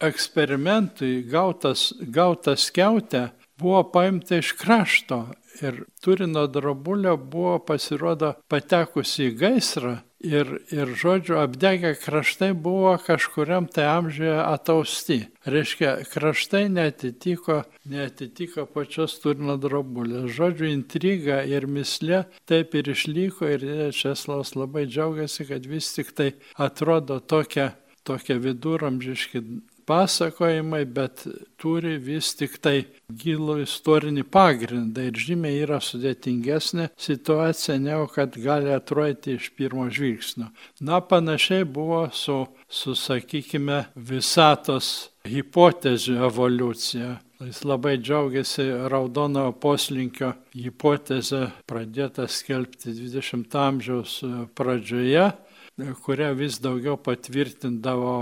eksperimentui 0.00 1.22
gautas, 1.30 1.92
gautas 2.00 2.70
keutė 2.74 3.28
buvo 3.58 3.82
paimta 3.92 4.38
iš 4.38 4.52
krašto 4.58 5.24
ir 5.62 5.84
Turino 6.02 6.46
drobulė 6.46 7.16
buvo 7.18 7.58
pasirodo 7.66 8.34
patekusi 8.50 9.28
į 9.28 9.32
gaisrą 9.40 9.96
ir, 10.20 10.50
ir 10.74 10.92
žodžiu, 10.98 11.38
apdegę 11.42 11.94
kraštai 11.98 12.52
buvo 12.54 12.94
kažkuriam 13.02 13.66
tai 13.70 13.86
amžiuje 13.90 14.36
atausti. 14.42 15.18
Reiškia, 15.46 15.94
kraštai 16.12 16.64
netitiko, 16.72 17.62
netitiko 17.88 18.66
pačios 18.70 19.18
Turino 19.22 19.56
drobulės. 19.60 20.30
Žodžiu, 20.36 20.68
intriga 20.70 21.40
ir 21.46 21.66
mislė 21.70 22.24
taip 22.48 22.74
ir 22.78 22.92
išliko 22.94 23.50
ir 23.54 23.66
Česlavas 23.96 24.54
labai 24.58 24.86
džiaugiasi, 24.86 25.48
kad 25.48 25.66
vis 25.66 25.90
tik 25.96 26.14
tai 26.14 26.30
atrodo 26.58 27.20
tokia, 27.20 27.72
tokia 28.06 28.38
viduramžiški 28.42 29.44
pasakojimai, 29.88 30.84
bet 30.84 31.24
turi 31.60 31.96
vis 32.02 32.34
tik 32.38 32.58
tai 32.62 32.76
gilų 33.08 33.62
istorinį 33.64 34.24
pagrindą 34.28 35.08
ir 35.08 35.18
žymiai 35.18 35.62
yra 35.64 35.80
sudėtingesnė 35.82 36.90
situacija, 37.00 37.78
negu 37.80 38.08
kad 38.12 38.36
gali 38.42 38.74
atrodyti 38.74 39.38
iš 39.38 39.50
pirmo 39.56 39.88
žvilgsnio. 39.88 40.50
Na, 40.84 41.00
panašiai 41.00 41.64
buvo 41.64 42.04
su, 42.12 42.42
su 42.68 42.94
sakykime, 42.98 43.86
visatos 43.96 45.08
hipotezių 45.28 46.20
evoliucija. 46.28 47.16
Jis 47.38 47.60
labai 47.62 47.94
džiaugiasi 48.02 48.64
raudonojo 48.90 49.52
poslinkio 49.62 50.32
hipotezę 50.58 51.44
pradėtą 51.70 52.26
skelbti 52.26 52.90
20 52.96 53.54
amžiaus 53.62 54.16
pradžioje 54.58 55.28
kurią 55.78 56.32
vis 56.34 56.58
daugiau 56.58 56.96
patvirtindavo 56.98 58.14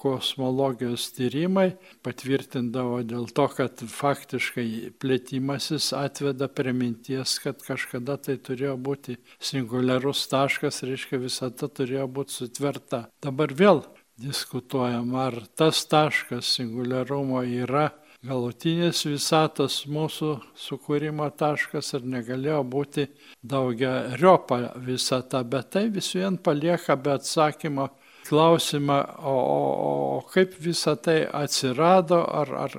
kosmologijos 0.00 1.06
tyrimai, 1.14 1.68
patvirtindavo 2.02 3.02
dėl 3.06 3.28
to, 3.30 3.46
kad 3.54 3.84
faktiškai 3.86 4.66
plėtimasis 5.02 5.92
atveda 5.94 6.48
prie 6.50 6.74
minties, 6.74 7.38
kad 7.44 7.62
kažkada 7.62 8.18
tai 8.18 8.36
turėjo 8.42 8.76
būti 8.88 9.18
singuliarus 9.38 10.26
taškas, 10.32 10.82
reiškia 10.88 11.22
visata 11.22 11.70
turėjo 11.70 12.08
būti 12.10 12.40
sutverta. 12.40 13.04
Dabar 13.22 13.54
vėl 13.54 13.84
diskutuojam, 14.22 15.14
ar 15.16 15.38
tas 15.56 15.84
taškas 15.86 16.50
singuliarumo 16.58 17.42
yra 17.46 17.90
galutinis 18.22 19.02
visatos 19.06 19.82
mūsų 19.90 20.36
sukūrimo 20.58 21.26
taškas 21.38 21.92
ir 21.98 22.06
negalėjo 22.06 22.60
būti 22.74 23.08
daugia 23.42 24.14
riopa 24.20 24.60
visata, 24.76 25.42
bet 25.42 25.72
tai 25.74 25.88
vis 25.90 26.12
vien 26.14 26.38
palieka 26.38 26.96
be 26.96 27.16
atsakymo 27.16 27.88
klausimą, 28.28 29.00
o, 29.18 29.34
o, 29.34 29.60
o 30.18 30.20
kaip 30.30 30.54
visa 30.62 30.94
tai 30.96 31.22
atsirado, 31.26 32.22
ar, 32.22 32.54
ar 32.68 32.76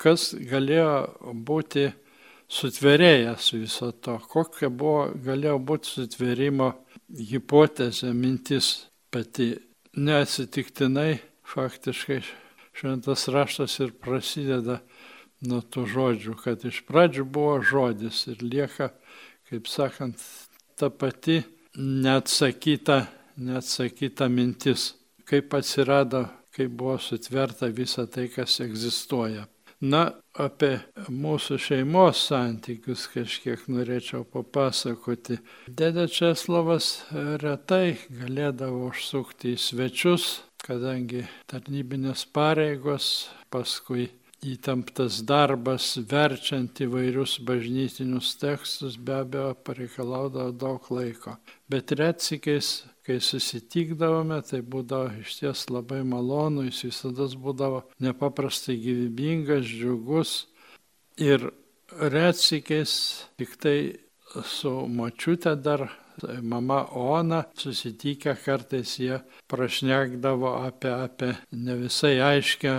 kas 0.00 0.30
galėjo 0.34 1.34
būti 1.46 1.90
sutverėjas 2.50 3.52
viso 3.54 3.92
to, 3.92 4.16
kokia 4.32 4.70
buvo, 4.72 5.10
galėjo 5.26 5.58
būti 5.60 5.92
sutverimo 5.98 6.72
hipotezė, 7.30 8.14
mintis 8.16 8.72
pati 9.12 9.52
neatsitiktinai 10.00 11.18
faktiškai 11.50 12.22
šventas 12.80 13.28
raštas 13.28 13.76
ir 13.84 13.92
prasideda 14.00 14.80
nuo 15.44 15.60
tų 15.60 15.86
žodžių, 15.94 16.36
kad 16.40 16.64
iš 16.68 16.82
pradžių 16.88 17.26
buvo 17.28 17.58
žodis 17.64 18.24
ir 18.32 18.42
lieka, 18.44 18.90
kaip 19.50 19.68
sakant, 19.68 20.20
ta 20.76 20.88
pati 20.90 21.42
neatsakyta, 21.76 23.04
neatsakyta 23.36 24.28
mintis, 24.32 24.94
kaip 25.28 25.54
atsirado, 25.56 26.26
kaip 26.56 26.72
buvo 26.76 26.98
sutverta 27.00 27.68
visa 27.68 28.06
tai, 28.06 28.28
kas 28.32 28.60
egzistuoja. 28.64 29.46
Na, 29.80 30.10
apie 30.36 30.74
mūsų 31.08 31.56
šeimos 31.56 32.20
santykius 32.28 33.06
kažkiek 33.14 33.62
norėčiau 33.72 34.26
papasakoti. 34.28 35.38
Dėdė 35.72 36.04
Česlovas 36.12 36.90
retai 37.40 37.96
galėdavo 38.12 38.90
užsukti 38.90 39.54
į 39.54 39.62
svečius, 39.64 40.26
kadangi 40.70 41.24
tarnybinės 41.50 42.22
pareigos, 42.30 43.28
paskui 43.50 44.06
įtemptas 44.46 45.20
darbas, 45.26 45.92
verčiant 46.08 46.78
įvairius 46.80 47.38
bažnytinius 47.44 48.32
tekstus, 48.40 48.96
be 48.96 49.18
abejo, 49.18 49.52
pareikalaudavo 49.66 50.54
daug 50.56 50.86
laiko. 50.94 51.34
Bet 51.70 51.92
retsikiais, 51.98 52.70
kai 53.04 53.18
susitikdavome, 53.24 54.38
tai 54.46 54.62
būdavo 54.62 55.10
iš 55.20 55.40
ties 55.40 55.66
labai 55.72 56.00
malonu, 56.06 56.68
jis 56.68 56.84
visada 56.88 57.26
būdavo 57.46 57.82
nepaprastai 58.00 58.78
gyvybingas, 58.80 59.66
džiugus. 59.66 60.36
Ir 61.20 61.50
retsikiais 61.90 62.94
tik 63.36 63.58
tai 63.60 63.78
su 64.46 64.72
močiute 64.86 65.56
dar 65.58 65.90
mama 66.42 66.84
Ona, 66.96 67.44
susitikę 67.54 68.34
kartais 68.44 68.98
jie 68.98 69.20
prašnekdavo 69.50 70.54
apie, 70.66 70.92
apie 70.94 71.30
ne 71.52 71.76
visai 71.80 72.18
aiškę 72.24 72.74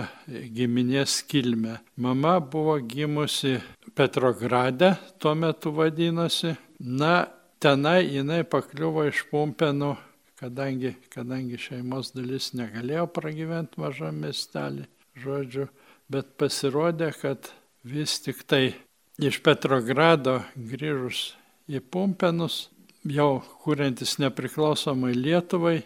giminės 0.56 1.20
kilmę. 1.28 1.78
Mama 1.96 2.38
buvo 2.40 2.78
gimusi 2.80 3.58
Petrograde, 3.94 4.94
tuo 5.18 5.34
metu 5.34 5.72
vadinosi. 5.76 6.54
Na, 6.80 7.26
tenai 7.62 8.08
jinai 8.10 8.42
pakliuvo 8.48 9.04
iš 9.10 9.26
Pumpenų, 9.30 9.92
kadangi, 10.40 10.96
kadangi 11.12 11.60
šeimos 11.60 12.14
dalis 12.16 12.50
negalėjo 12.58 13.06
pragyventi 13.14 13.78
mažam 13.82 14.22
miestelį, 14.24 14.88
žodžiu, 15.22 15.68
bet 16.10 16.34
pasirodė, 16.40 17.12
kad 17.20 17.52
vis 17.84 18.18
tik 18.24 18.42
tai 18.48 18.64
iš 19.22 19.38
Petrogrado 19.44 20.40
grįžus 20.56 21.32
į 21.70 21.82
Pumpenus 21.92 22.71
jau 23.04 23.42
kuriantis 23.62 24.18
nepriklausomai 24.22 25.14
Lietuvai, 25.16 25.80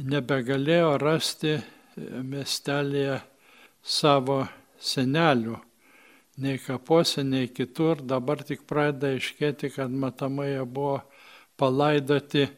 nebegalėjo 0.00 0.94
rasti 1.00 1.56
miestelėje 1.96 3.20
savo 3.82 4.42
senelių, 4.80 5.58
nei 6.40 6.60
kapuose, 6.62 7.22
nei 7.24 7.50
kitur, 7.52 8.00
dabar 8.02 8.42
tik 8.46 8.64
pradeda 8.68 9.12
iškėti, 9.16 9.72
kad 9.74 9.92
matomai 9.92 10.50
jie 10.54 10.64
buvo 10.64 11.00
palaidoti 11.60 12.46
e, 12.46 12.52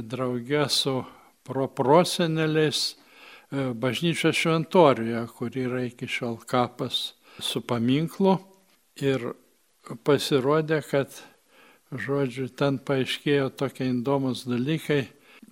draugė 0.00 0.64
su 0.72 1.02
proproseneliais 1.44 2.80
e, 2.94 3.68
bažnyčios 3.76 4.40
šventoriuje, 4.40 5.26
kur 5.36 5.58
yra 5.60 5.84
iki 5.84 6.08
šiol 6.08 6.40
kapas 6.48 7.12
su 7.40 7.60
paminklu. 7.60 8.38
Ir 9.02 9.34
pasirodė, 10.06 10.80
kad 10.86 11.12
Žodžiu, 11.94 12.48
ten 12.50 12.80
paaiškėjo 12.82 13.52
tokie 13.54 13.86
įdomus 13.92 14.42
dalykai, 14.48 15.04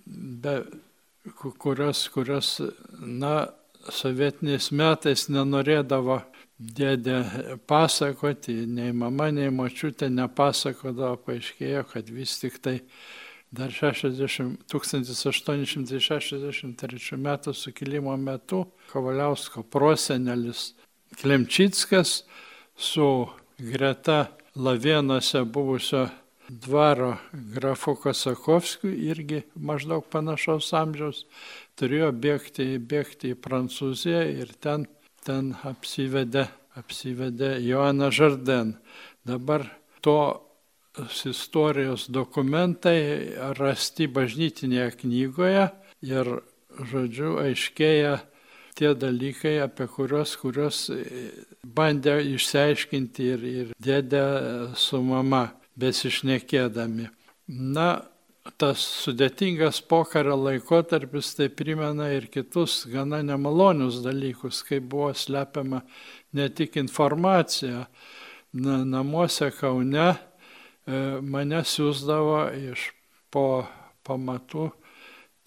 be, 0.05 0.57
kurios, 1.61 2.01
kurios, 2.11 2.57
na, 2.99 3.53
sovietiniais 3.91 4.71
metais 4.75 5.27
nenorėdavo 5.31 6.21
dėdė 6.59 7.23
pasakoti, 7.67 8.65
nei 8.67 8.91
mama, 8.95 9.31
nei 9.35 9.49
močiutė 9.51 10.09
nepasakodavo, 10.11 11.17
paaiškėjo, 11.27 11.83
kad 11.91 12.09
vis 12.11 12.39
tik 12.39 12.59
tai 12.63 12.81
dar 13.53 13.71
60, 13.71 14.63
1863 14.71 17.17
metų 17.27 17.53
sukilimo 17.53 18.17
metu 18.17 18.65
Kovaliausko 18.91 19.63
prosenelis 19.63 20.73
Klemčitskas 21.19 22.23
su 22.75 23.27
greta 23.61 24.27
Lavėnuose 24.57 25.43
buvusio 25.49 26.09
dvaro 26.49 27.17
grafu 27.31 27.95
Kosakovskiu, 27.95 28.91
irgi 28.91 29.43
maždaug 29.55 30.05
panašaus 30.11 30.71
amžiaus, 30.77 31.23
turėjo 31.79 32.11
bėgti, 32.11 32.67
bėgti 32.79 33.33
į 33.33 33.39
Prancūziją 33.43 34.23
ir 34.41 34.53
ten, 34.63 34.87
ten 35.25 35.53
apsivedė, 35.67 36.47
apsivedė 36.79 37.55
Joana 37.63 38.11
Žarden. 38.11 38.75
Dabar 39.23 39.65
to 40.01 40.19
istorijos 41.25 42.07
dokumentai 42.11 43.33
rasti 43.57 44.07
bažnytinėje 44.07 44.91
knygoje 45.03 45.65
ir, 46.05 46.29
žodžiu, 46.73 47.37
aiškėja 47.41 48.19
tie 48.77 48.93
dalykai, 48.97 49.57
apie 49.61 49.87
kuriuos, 49.89 50.35
kuriuos 50.41 50.85
bandė 51.63 52.19
išsiaiškinti 52.33 53.27
ir, 53.33 53.43
ir 53.61 53.73
dėdė 53.81 54.23
su 54.77 55.01
mama 55.05 55.47
besišnekėdami. 55.79 57.09
Na, 57.47 57.87
tas 58.59 58.81
sudėtingas 59.03 59.79
pokario 59.87 60.35
laikotarpis 60.39 61.33
tai 61.37 61.47
primena 61.49 62.09
ir 62.15 62.27
kitus 62.31 62.83
gana 62.91 63.21
nemalonius 63.23 64.01
dalykus, 64.03 64.61
kai 64.67 64.79
buvo 64.79 65.13
slepiama 65.15 65.81
ne 66.33 66.49
tik 66.49 66.77
informacija. 66.81 67.87
Na, 68.53 68.83
namuose 68.85 69.49
Kaune 69.57 70.11
E, 70.83 70.95
mane 71.23 71.61
siūsdavo 71.63 72.39
iš 72.59 72.89
po 73.31 73.63
pamatų 74.03 74.67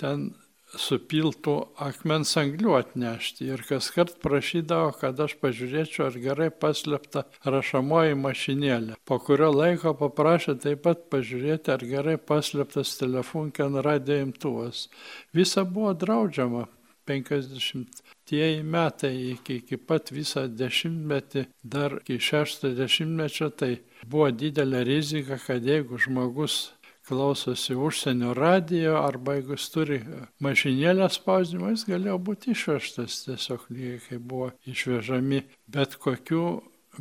ten 0.01 0.31
supiltų 0.75 1.55
akmens 1.87 2.35
anglių 2.41 2.75
atnešti 2.81 3.47
ir 3.49 3.63
kas 3.69 3.89
kart 3.95 4.17
prašydavo, 4.23 4.93
kad 5.01 5.21
aš 5.23 5.37
pažiūrėčiau, 5.43 6.09
ar 6.09 6.19
gerai 6.23 6.49
paslėpta 6.51 7.25
rašamoji 7.45 8.19
mašinėlė. 8.21 8.97
Po 9.07 9.21
kurio 9.23 9.53
laiko 9.55 9.95
paprašė 9.99 10.57
taip 10.65 10.83
pat 10.87 11.07
pažiūrėti, 11.13 11.73
ar 11.77 11.87
gerai 11.87 12.17
paslėptas 12.19 12.97
telefonken 13.01 13.79
radio 13.87 14.19
imtuvas. 14.27 14.89
Visa 15.37 15.65
buvo 15.65 15.95
draudžiama 15.95 16.67
50 17.07 18.03
tieji 18.27 18.63
metai 18.63 19.15
iki, 19.31 19.61
iki 19.61 19.79
pat 19.79 20.11
visą 20.11 20.47
dešimtmetį, 20.51 21.47
dar 21.63 22.01
iki 22.01 22.19
šešto 22.29 22.73
dešimtmečio, 22.75 23.53
tai 23.55 23.77
buvo 24.07 24.33
didelė 24.35 24.83
rizika, 24.89 25.39
kad 25.39 25.65
jeigu 25.65 26.01
žmogus 26.03 26.57
klausosi 27.07 27.75
užsienio 27.75 28.35
radijo 28.35 28.97
arba 28.99 29.37
jeigu 29.37 29.55
jis 29.55 29.67
turi 29.71 29.99
mašinėlę 30.43 31.09
spausdimą, 31.15 31.73
jis 31.75 31.85
galėjo 31.87 32.17
būti 32.29 32.55
išvežtas 32.55 33.21
tiesiog 33.27 33.69
lygiai 33.71 34.01
kaip 34.09 34.25
buvo 34.33 34.49
išvežami 34.67 35.43
bet 35.71 35.95
kokių 36.03 36.47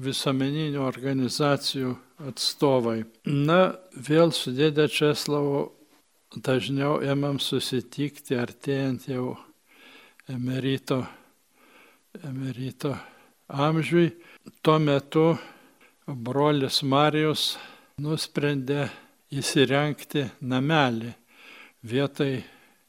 visuomeninių 0.06 0.84
organizacijų 0.84 1.96
atstovai. 2.30 3.04
Na, 3.26 3.76
vėl 3.96 4.34
su 4.36 4.54
dėdė 4.56 4.88
Česlavu 4.92 5.70
dažniau 6.36 7.00
ėmėm 7.04 7.40
susitikti 7.40 8.38
artėjant 8.40 9.08
jau 9.10 9.36
emerito, 10.32 11.02
emerito 12.24 12.96
amžiui. 13.48 14.12
Tuo 14.62 14.78
metu 14.80 15.26
brolis 16.06 16.82
Marijus 16.84 17.56
nusprendė 18.02 18.90
įsirengti 19.36 20.28
namelį 20.42 21.14
vietoj 21.86 22.40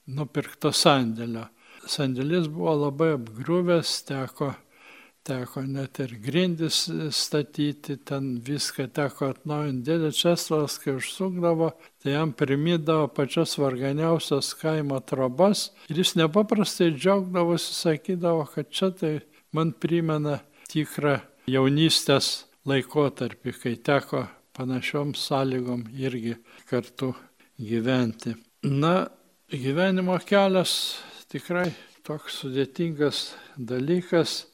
nupirkto 0.06 0.72
sandėlio. 0.72 1.48
Sandėlis 1.86 2.48
buvo 2.50 2.74
labai 2.86 3.12
apgriuvęs, 3.16 3.98
teko 4.08 4.52
teko 5.26 5.62
net 5.66 5.98
ir 6.02 6.12
grindis 6.22 6.84
statyti, 7.14 7.96
ten 8.06 8.36
viską 8.46 8.86
teko 8.94 9.32
atnaujinti. 9.32 9.84
Dėdė 9.88 10.12
Česlavas, 10.14 10.78
kai 10.82 10.96
užsukdavo, 11.00 11.72
tai 12.02 12.14
jam 12.14 12.32
primydavo 12.36 13.08
pačias 13.16 13.56
varganiausias 13.58 14.52
kaimo 14.60 15.00
trobas 15.02 15.70
ir 15.90 16.02
jis 16.02 16.14
nepaprastai 16.20 16.92
džiaugdavosi, 16.94 17.74
sakydavo, 17.80 18.46
kad 18.54 18.70
čia 18.70 18.92
tai 18.94 19.14
man 19.56 19.72
primena 19.74 20.38
tikrą 20.70 21.18
jaunystės 21.50 22.46
laikotarpį, 22.66 23.54
kai 23.62 23.74
teko 23.90 24.26
panašiom 24.56 25.14
sąlygom 25.14 25.84
irgi 25.92 26.34
kartu 26.70 27.14
gyventi. 27.58 28.34
Na, 28.62 29.06
gyvenimo 29.52 30.18
kelias 30.26 30.72
tikrai 31.30 31.70
toks 32.06 32.40
sudėtingas 32.42 33.34
dalykas 33.58 34.46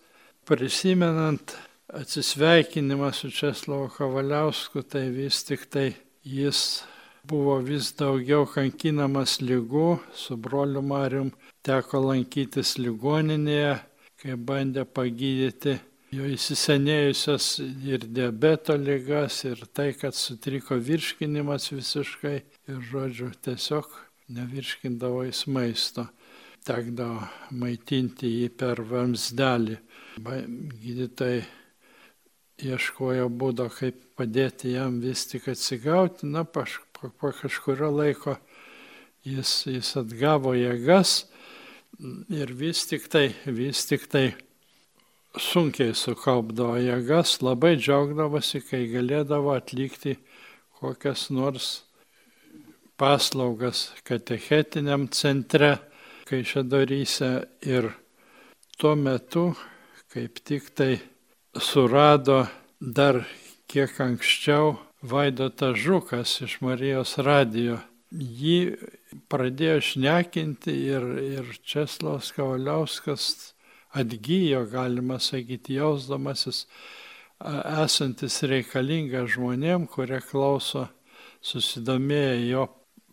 prisimenant 0.48 1.54
atsisveikinimą 1.92 3.12
su 3.12 3.30
Česlovo 3.30 3.88
Kavaliausku, 3.92 4.82
tai 4.82 5.10
vis 5.10 5.42
tik 5.44 5.66
tai 5.70 5.92
jis 6.24 6.82
buvo 7.28 7.58
vis 7.62 7.92
daugiau 7.98 8.46
kankinamas 8.48 9.38
lygų, 9.44 10.00
su 10.14 10.36
broliu 10.36 10.82
Marium 10.82 11.30
teko 11.62 12.00
lankytis 12.08 12.76
ligoninėje, 12.80 13.76
kai 14.22 14.36
bandė 14.48 14.86
pagydyti 14.86 15.78
jo 16.12 16.28
įsisenėjusias 16.28 17.46
ir 17.88 18.04
diabeto 18.04 18.76
lygas, 18.76 19.42
ir 19.48 19.62
tai, 19.72 19.92
kad 19.96 20.16
sutriko 20.16 20.76
virškinimas 20.76 21.70
visiškai, 21.72 22.36
ir 22.68 22.82
žodžiu, 22.90 23.30
tiesiog 23.44 23.88
nevirškindavo 24.32 25.24
jis 25.28 25.46
maisto 25.48 26.06
tekdavo 26.66 27.24
maitinti 27.58 28.28
jį 28.30 28.52
per 28.58 28.82
vamsdelį. 28.86 29.78
Gydytojai 30.22 31.42
ieškojo 32.62 33.26
būdo, 33.32 33.66
kaip 33.72 33.98
padėti 34.18 34.76
jam 34.76 35.00
vis 35.02 35.24
tik 35.30 35.48
atsigauti. 35.50 36.28
Na, 36.30 36.44
po, 36.44 36.64
po 37.00 37.32
kažkurio 37.40 37.90
laiko 37.90 38.36
jis, 39.26 39.64
jis 39.66 39.96
atgavo 39.98 40.54
jėgas 40.54 41.24
ir 42.32 42.54
vis 42.58 42.86
tik 42.90 43.08
tai, 43.10 43.30
vis 43.46 43.86
tik 43.88 44.06
tai 44.12 44.26
sunkiai 45.40 45.94
sukaupdavo 45.96 46.76
jėgas, 46.82 47.38
labai 47.42 47.76
džiaugdavosi, 47.78 48.60
kai 48.68 48.84
galėdavo 48.92 49.54
atlikti 49.56 50.16
kokias 50.80 51.30
nors 51.30 51.70
paslaugas 53.00 53.90
katechetiniam 54.04 55.08
centre 55.08 55.78
Kaišėdoryse 56.22 57.28
ir 57.66 57.90
tuo 58.78 58.92
metu 58.96 59.50
kaip 60.12 60.38
tik 60.46 60.68
tai 60.76 60.94
surado 61.58 62.46
dar 62.80 63.24
kiek 63.68 63.98
anksčiau 64.00 64.76
Vaidotas 65.02 65.76
Žukas 65.82 66.36
iš 66.46 66.60
Marijos 66.62 67.16
radijo. 67.18 67.80
Jį 68.12 68.76
pradėjo 69.32 69.80
šnekinti 69.88 70.74
ir, 70.92 71.06
ir 71.38 71.48
Česlavas 71.66 72.30
Kavaliauskas 72.36 73.54
atgyjo, 73.92 74.64
galima 74.72 75.18
sakyti, 75.20 75.76
jausdamasis 75.80 76.66
esantis 77.82 78.38
reikalingas 78.46 79.34
žmonėm, 79.34 79.88
kurie 79.90 80.20
klauso 80.24 80.86
susidomėję 81.42 82.36
jo 82.50 82.66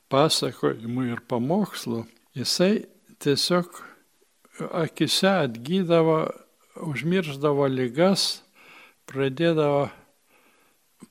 pasakojimu 0.10 1.08
ir 1.10 1.24
pamokslu. 1.28 2.06
Jisai 2.38 2.86
tiesiog 3.20 3.82
akise 4.84 5.32
atgydavo, 5.46 6.20
užmirždavo 6.86 7.68
lygas, 7.72 8.44
pradėdavo 9.10 9.90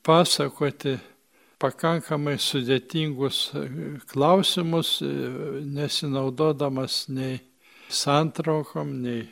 pasakoti 0.05 0.97
pakankamai 1.59 2.37
sudėtingus 2.39 3.49
klausimus, 4.11 4.99
nesinaudodamas 5.75 7.03
nei 7.11 7.39
santraukom, 7.89 8.93
nei 9.03 9.27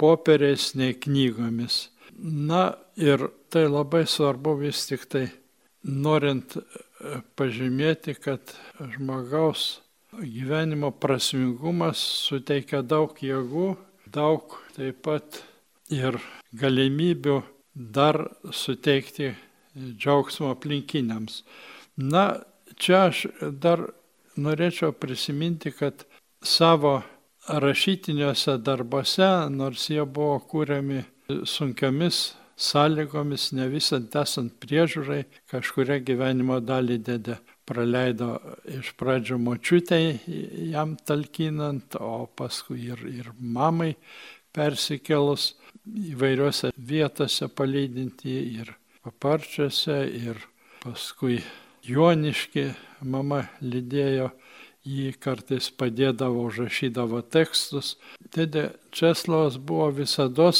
popieriais, 0.00 0.72
nei 0.74 0.96
knygomis. 0.96 1.88
Na 2.20 2.74
ir 2.96 3.28
tai 3.52 3.66
labai 3.68 4.06
svarbu 4.08 4.56
vis 4.60 4.86
tik 4.88 5.06
tai, 5.12 5.26
norint 5.84 6.56
pažymėti, 7.38 8.16
kad 8.20 8.52
žmogaus 8.96 9.80
gyvenimo 10.12 10.90
prasmingumas 10.92 12.00
suteikia 12.26 12.82
daug 12.82 13.16
jėgų, 13.22 13.70
daug 14.12 14.58
taip 14.76 15.00
pat 15.06 15.42
ir 15.90 16.18
galimybių 16.56 17.40
dar 17.74 18.18
suteikti 18.52 19.32
džiaugsmo 19.76 20.50
aplinkiniams. 20.54 21.42
Na, 21.96 22.42
čia 22.76 23.06
aš 23.08 23.26
dar 23.62 23.86
norėčiau 24.40 24.92
prisiminti, 24.92 25.72
kad 25.72 26.04
savo 26.42 27.00
rašytiniuose 27.58 28.58
darbuose, 28.64 29.30
nors 29.50 29.88
jie 29.90 30.04
buvo 30.04 30.38
kūriami 30.50 31.02
sunkiomis 31.44 32.20
sąlygomis, 32.60 33.50
ne 33.56 33.68
visant 33.72 34.16
esant 34.20 34.52
priežiūrai, 34.62 35.22
kažkuria 35.50 36.00
gyvenimo 36.04 36.60
dalį 36.60 36.98
dėdė 37.06 37.38
praleido 37.70 38.34
iš 38.68 38.92
pradžių 39.00 39.38
močiutei 39.40 40.18
jam 40.72 40.96
talkinant, 41.06 41.96
o 41.96 42.26
paskui 42.36 42.90
ir, 42.90 43.04
ir 43.08 43.30
mamai 43.38 43.94
persikėlus 44.54 45.54
įvairiuose 46.12 46.72
vietose 46.76 47.48
palydinti 47.48 48.36
ir 48.60 48.74
paparčiuose, 49.06 50.02
ir 50.04 50.42
paskui 50.82 51.40
Joniški, 51.86 52.66
mama 53.08 53.46
lydėjo 53.64 54.28
jį 54.86 55.12
kartais 55.20 55.70
padėdavo, 55.70 56.46
užrašydavo 56.48 57.22
tekstus. 57.32 57.96
Dėdė 58.34 58.70
Česlavas 58.94 59.58
buvo 59.58 59.90
visada 60.00 60.50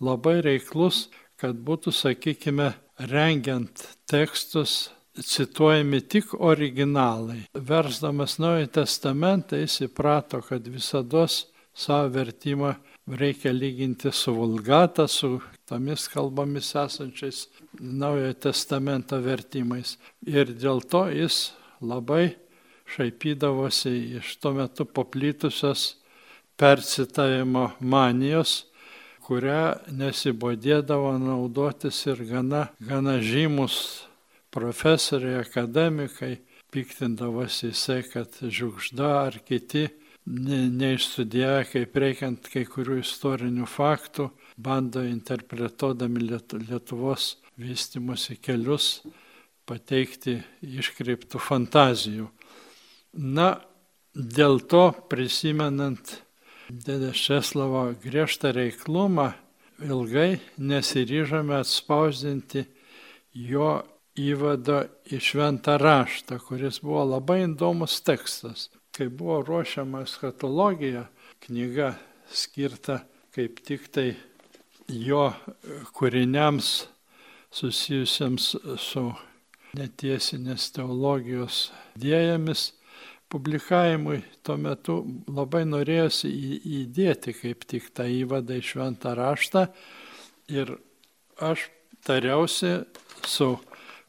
labai 0.00 0.40
reiklus, 0.44 1.08
kad 1.40 1.56
būtų, 1.64 1.92
sakykime, 1.96 2.74
rengiant 3.10 3.86
tekstus 4.10 4.90
cituojami 5.16 6.00
tik 6.00 6.34
originalai. 6.34 7.46
Versdamas 7.54 8.38
Naują 8.38 8.66
Testamentą 8.66 9.56
jis 9.56 9.80
įprato, 9.88 10.42
kad 10.44 10.68
visada 10.68 11.26
savo 11.74 12.10
vertimą 12.12 12.74
reikia 13.08 13.52
lyginti 13.52 14.12
su 14.12 14.34
vulgata, 14.34 15.08
su 15.08 15.40
tomis 15.68 16.08
kalbomis 16.08 16.74
esančiais 16.76 17.48
Naujojo 17.80 18.34
Testamento 18.34 19.20
vertimais. 19.22 19.96
Ir 20.26 20.52
dėl 20.54 20.82
to 20.82 21.06
jis 21.14 21.50
labai 21.80 22.36
šaipydavosi 22.94 23.92
iš 24.20 24.36
tuo 24.42 24.52
metu 24.56 24.84
paplytusios 24.84 25.94
persitavimo 26.60 27.70
manijos, 27.80 28.66
kurią 29.24 29.78
nesibodėdavo 29.94 31.14
naudotis 31.22 32.02
ir 32.10 32.24
gana, 32.28 32.66
gana 32.82 33.20
žymus 33.22 33.76
profesoriai, 34.50 35.38
akademikai, 35.44 36.40
piktindavosi 36.74 37.70
jisai, 37.70 38.02
kad 38.10 38.40
žiūkžda 38.42 39.10
ar 39.26 39.38
kiti 39.46 39.86
ne, 40.26 40.66
neišstudijavę 40.82 41.64
kaip 41.70 41.96
reikiant 42.04 42.50
kai 42.52 42.64
kurių 42.68 43.00
istorinių 43.04 43.66
faktų, 43.70 44.28
bando 44.58 45.02
interpretuodami 45.06 46.26
Lietuvos 46.26 47.36
vystimusi 47.60 48.36
kelius 48.42 49.00
pateikti 49.68 50.40
iškreiptų 50.66 51.40
fantazijų. 51.42 52.28
Na, 53.12 53.60
dėl 54.14 54.60
to 54.70 54.90
prisimenant 55.10 56.20
dėdės 56.70 57.18
Česlavo 57.18 57.90
griežtą 58.02 58.52
reiklumą, 58.54 59.32
ilgai 59.82 60.40
nesiryžome 60.58 61.56
atspausdinti 61.58 62.66
jo 63.34 63.80
įvado 64.20 64.84
į 65.10 65.20
šventą 65.22 65.78
raštą, 65.80 66.38
kuris 66.44 66.80
buvo 66.84 67.04
labai 67.16 67.44
įdomus 67.46 68.00
tekstas. 68.06 68.68
Kai 68.94 69.08
buvo 69.08 69.40
ruošiama 69.46 70.04
skatologija, 70.06 71.06
knyga 71.46 71.94
skirta 72.30 73.00
kaip 73.34 73.60
tik 73.66 73.86
tai 73.94 74.08
jo 74.90 75.30
kūriniams 75.94 76.70
susijusiems 77.54 78.48
su 78.82 79.04
netiesinės 79.78 80.70
teologijos 80.74 81.70
dėjomis, 81.98 82.72
publikavimui 83.30 84.20
tuo 84.42 84.56
metu 84.58 84.96
labai 85.30 85.62
norėjosi 85.68 86.30
įdėti 86.82 87.34
kaip 87.38 87.64
tik 87.70 87.90
tą 87.94 88.08
įvadą 88.10 88.58
į 88.58 88.66
šventą 88.72 89.14
raštą. 89.18 89.66
Ir 90.50 90.74
aš 91.38 91.68
tariausi 92.06 92.80
su 93.26 93.52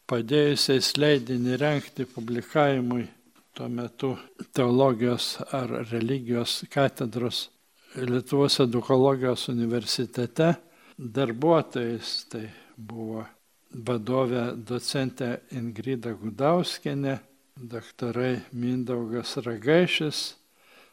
padėjusiais 0.09 0.95
leidinį 0.97 1.57
renkti 1.61 2.07
publikavimui 2.09 3.05
tuo 3.53 3.67
metu 3.69 4.15
teologijos 4.55 5.37
ar 5.53 5.81
religijos 5.91 6.61
katedros 6.71 7.49
Lietuvos 7.91 8.55
edukologijos 8.63 9.49
universitete 9.51 10.53
darbuotojais, 10.95 12.11
tai 12.31 12.45
buvo 12.77 13.25
vadovė 13.71 14.45
docentė 14.55 15.41
Ingrida 15.59 16.13
Gudauskienė, 16.15 17.17
daktarai 17.55 18.41
Mindaugas 18.51 19.37
Ragaišis, 19.37 20.35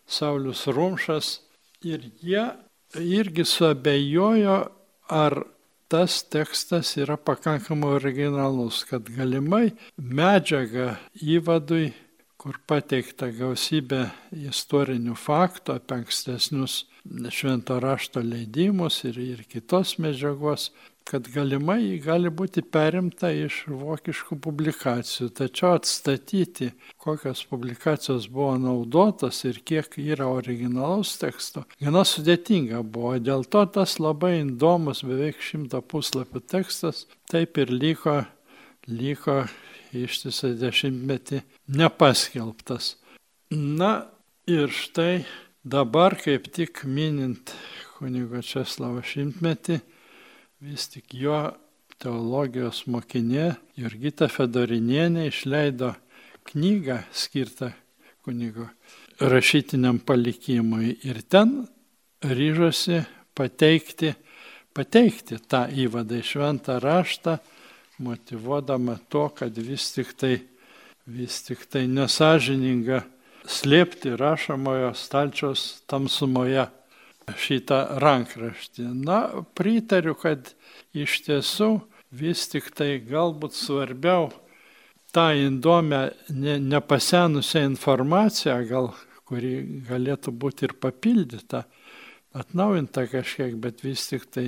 Saulis 0.07 0.67
Rumšas 0.67 1.41
ir 1.85 2.11
jie 2.23 2.49
irgi 2.97 3.45
suabejojo, 3.45 4.59
ar 5.09 5.43
tas 5.89 6.23
tekstas 6.23 6.97
yra 7.01 7.17
pakankamai 7.17 7.95
originalus, 7.97 8.83
kad 8.89 9.09
galimai 9.09 9.73
medžiaga 9.97 10.99
įvadui, 11.23 11.93
kur 12.39 12.59
pateikta 12.71 13.33
gausybė 13.35 14.05
istorinių 14.31 15.17
faktų 15.19 15.75
apie 15.79 15.97
ankstesnius 15.97 16.85
švento 17.35 17.79
rašto 17.83 18.23
leidimus 18.23 19.01
ir, 19.09 19.19
ir 19.19 19.43
kitos 19.51 19.97
medžiagos, 19.99 20.69
kad 21.09 21.29
galimai 21.33 21.79
jį 21.81 21.97
gali 22.05 22.31
būti 22.35 22.63
perimta 22.63 23.31
iš 23.33 23.63
vokiškų 23.71 24.39
publikacijų, 24.45 25.31
tačiau 25.41 25.75
atstatyti, 25.79 26.71
kokios 27.01 27.45
publikacijos 27.49 28.29
buvo 28.33 28.55
naudotos 28.61 29.41
ir 29.49 29.63
kiek 29.65 29.97
yra 30.03 30.29
originalaus 30.29 31.15
teksto, 31.21 31.65
gana 31.81 32.05
sudėtinga 32.09 32.83
buvo. 32.85 33.17
Dėl 33.23 33.47
to 33.49 33.65
tas 33.79 33.97
labai 34.03 34.35
įdomus, 34.43 35.05
beveik 35.09 35.41
šimto 35.45 35.81
puslapių 35.81 36.45
tekstas 36.45 37.07
taip 37.33 37.59
ir 37.63 37.73
liko, 37.73 38.21
liko 38.89 39.43
ištisą 39.97 40.55
dešimtmetį 40.61 41.43
nepaskelbtas. 41.79 42.97
Na 43.51 44.09
ir 44.49 44.73
štai 44.73 45.25
dabar 45.65 46.17
kaip 46.21 46.51
tik 46.53 46.85
minint 46.85 47.55
kunigo 47.97 48.43
Česlavo 48.45 49.01
šimtmetį, 49.05 49.81
vis 50.61 50.89
tik 50.91 51.15
jo 51.15 51.39
teologijos 52.03 52.85
mokinė 52.91 53.53
Jurgita 53.79 54.27
Fedorinienė 54.31 55.29
išleido 55.31 55.93
knygą 56.49 57.03
skirtą 57.15 57.71
kunigo 58.27 58.67
rašytiniam 59.21 60.01
palikimui 60.03 60.97
ir 61.07 61.21
ten 61.31 61.67
ryžosi 62.23 63.05
pateikti, 63.39 64.15
pateikti 64.75 65.39
tą 65.47 65.67
įvadą 65.71 66.19
į 66.19 66.27
šventą 66.27 66.79
raštą, 66.83 67.37
motivuodama 68.03 68.99
to, 69.11 69.29
kad 69.35 69.55
vis 69.59 69.93
tik 69.95 70.11
tai, 70.19 70.41
vis 71.07 71.39
tik 71.47 71.65
tai 71.71 71.87
nesažininga 71.91 73.05
slėpti 73.47 74.15
rašomojo 74.19 74.91
stalčiaus 74.95 75.85
tamsumoje 75.91 76.67
šitą 77.37 77.81
rankraštį. 78.03 78.89
Na, 79.05 79.21
pritariu, 79.59 80.15
kad 80.19 80.53
iš 80.97 81.21
tiesų 81.27 81.73
vis 82.15 82.47
tik 82.49 82.71
tai 82.77 82.97
galbūt 83.05 83.57
svarbiau 83.57 84.31
tą 85.13 85.31
įdomią, 85.37 86.03
ne, 86.37 86.59
nepasenusią 86.61 87.65
informaciją, 87.73 88.59
gal, 88.69 88.93
kuri 89.29 89.83
galėtų 89.89 90.33
būti 90.33 90.69
ir 90.69 90.75
papildyta, 90.81 91.65
atnaujinta 92.39 93.07
kažkiek, 93.11 93.57
bet 93.61 93.83
vis 93.85 94.07
tik 94.11 94.29
tai 94.33 94.47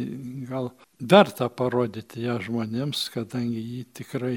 gal 0.49 0.71
verta 1.01 1.49
parodyti 1.49 2.25
ją 2.27 2.39
žmonėms, 2.45 3.07
kadangi 3.15 3.61
ji 3.61 3.85
tikrai 4.01 4.37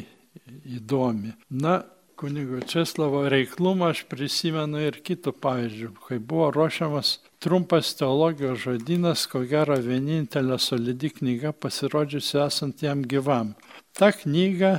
įdomi. 0.78 1.36
Na, 1.52 1.82
kunigo 2.24 2.62
Česlavo 2.64 3.26
reiklumą 3.30 3.90
aš 3.92 4.06
prisimenu 4.08 4.80
ir 4.80 5.02
kitų 5.04 5.34
pavyzdžių, 5.44 5.90
kai 6.06 6.22
buvo 6.24 6.46
ruošiamas 6.56 7.18
trumpas 7.44 7.90
teologijos 8.00 8.62
žodynas, 8.64 9.26
ko 9.28 9.42
gero 9.44 9.76
vienintelė 9.84 10.56
solidi 10.56 11.10
knyga 11.18 11.52
pasirodžiusi 11.52 12.40
esant 12.46 12.86
jam 12.86 13.02
gyvam. 13.04 13.50
Ta 13.92 14.14
knyga 14.16 14.72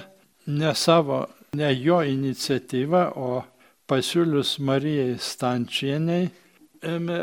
ne 0.47 0.73
savo, 0.73 1.27
ne 1.53 1.69
jo 1.77 2.01
iniciatyva, 2.15 3.11
o 3.13 3.45
pasiūlius 3.93 4.57
Marijai 4.65 5.21
Stančieniai 5.21 6.33
ėmė 6.95 7.21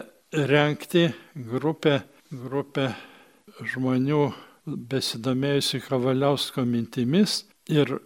renkti 0.54 1.08
grupę, 1.50 1.98
grupę 2.30 2.92
žmonių 3.74 4.24
besidomėjusi 4.70 5.82
Kavaliausko 5.90 6.70
mintimis 6.70 7.40
ir 7.74 7.98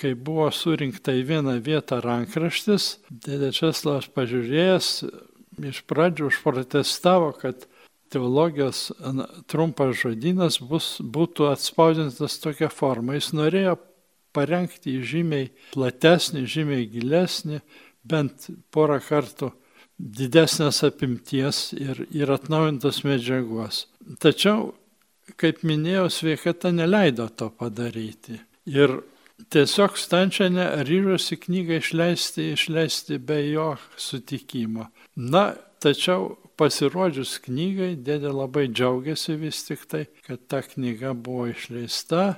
kai 0.00 0.14
buvo 0.14 0.48
surinkta 0.54 1.14
į 1.14 1.24
vieną 1.28 1.58
vietą 1.64 2.00
rankraštis, 2.04 2.98
dėdė 3.10 3.52
Česlavas 3.54 4.10
pažiūrėjęs 4.14 4.90
iš 5.70 5.80
pradžių 5.88 6.28
užprotestavo, 6.30 7.32
kad 7.38 7.66
teologijos 8.14 8.90
trumpas 9.50 9.96
žodynas 10.02 10.60
bus, 10.62 10.96
būtų 11.00 11.48
atspausdintas 11.52 12.38
tokia 12.42 12.70
forma. 12.70 13.16
Jis 13.18 13.32
norėjo 13.34 13.76
parengti 14.34 14.98
žymiai 15.06 15.50
platesnį, 15.74 16.44
žymiai 16.50 16.86
gilesnį, 16.90 17.60
bent 18.04 18.48
porą 18.74 19.00
kartų 19.02 19.52
didesnės 19.98 20.82
apimties 20.86 21.68
ir, 21.78 22.04
ir 22.10 22.30
atnaujintos 22.34 23.02
medžiagos. 23.06 23.84
Tačiau, 24.22 24.72
kaip 25.40 25.62
minėjau, 25.66 26.08
sveikata 26.10 26.74
neleido 26.74 27.28
to 27.30 27.48
padaryti. 27.54 28.40
Ir 28.70 28.98
Tiesiog 29.34 29.96
Stančianė 29.98 30.68
ryžosi 30.86 31.36
knygą 31.42 31.80
išleisti, 31.80 32.52
išleisti 32.54 33.18
be 33.18 33.40
jo 33.48 33.72
sutikimo. 33.98 34.86
Na, 35.18 35.56
tačiau 35.82 36.36
pasirodžius 36.58 37.40
knygai, 37.42 37.94
dėdė 37.98 38.30
labai 38.30 38.68
džiaugiasi 38.70 39.34
vis 39.40 39.64
tik 39.66 39.86
tai, 39.90 40.04
kad 40.26 40.46
ta 40.46 40.62
knyga 40.62 41.16
buvo 41.18 41.48
išleista 41.50 42.36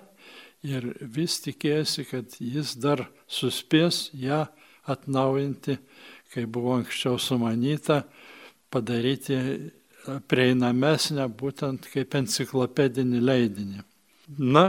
ir 0.64 0.88
vis 1.00 1.36
tikėjosi, 1.44 2.06
kad 2.08 2.38
jis 2.40 2.74
dar 2.80 3.04
suspės 3.28 4.08
ją 4.16 4.46
atnaujinti, 4.88 5.76
kai 6.32 6.46
buvo 6.48 6.78
anksčiau 6.78 7.20
sumanyta, 7.20 8.04
padaryti 8.72 9.36
prieinamesnę 10.30 11.28
būtent 11.28 11.88
kaip 11.92 12.14
enciklopedinį 12.18 13.22
leidinį. 13.22 13.84
Na, 14.38 14.66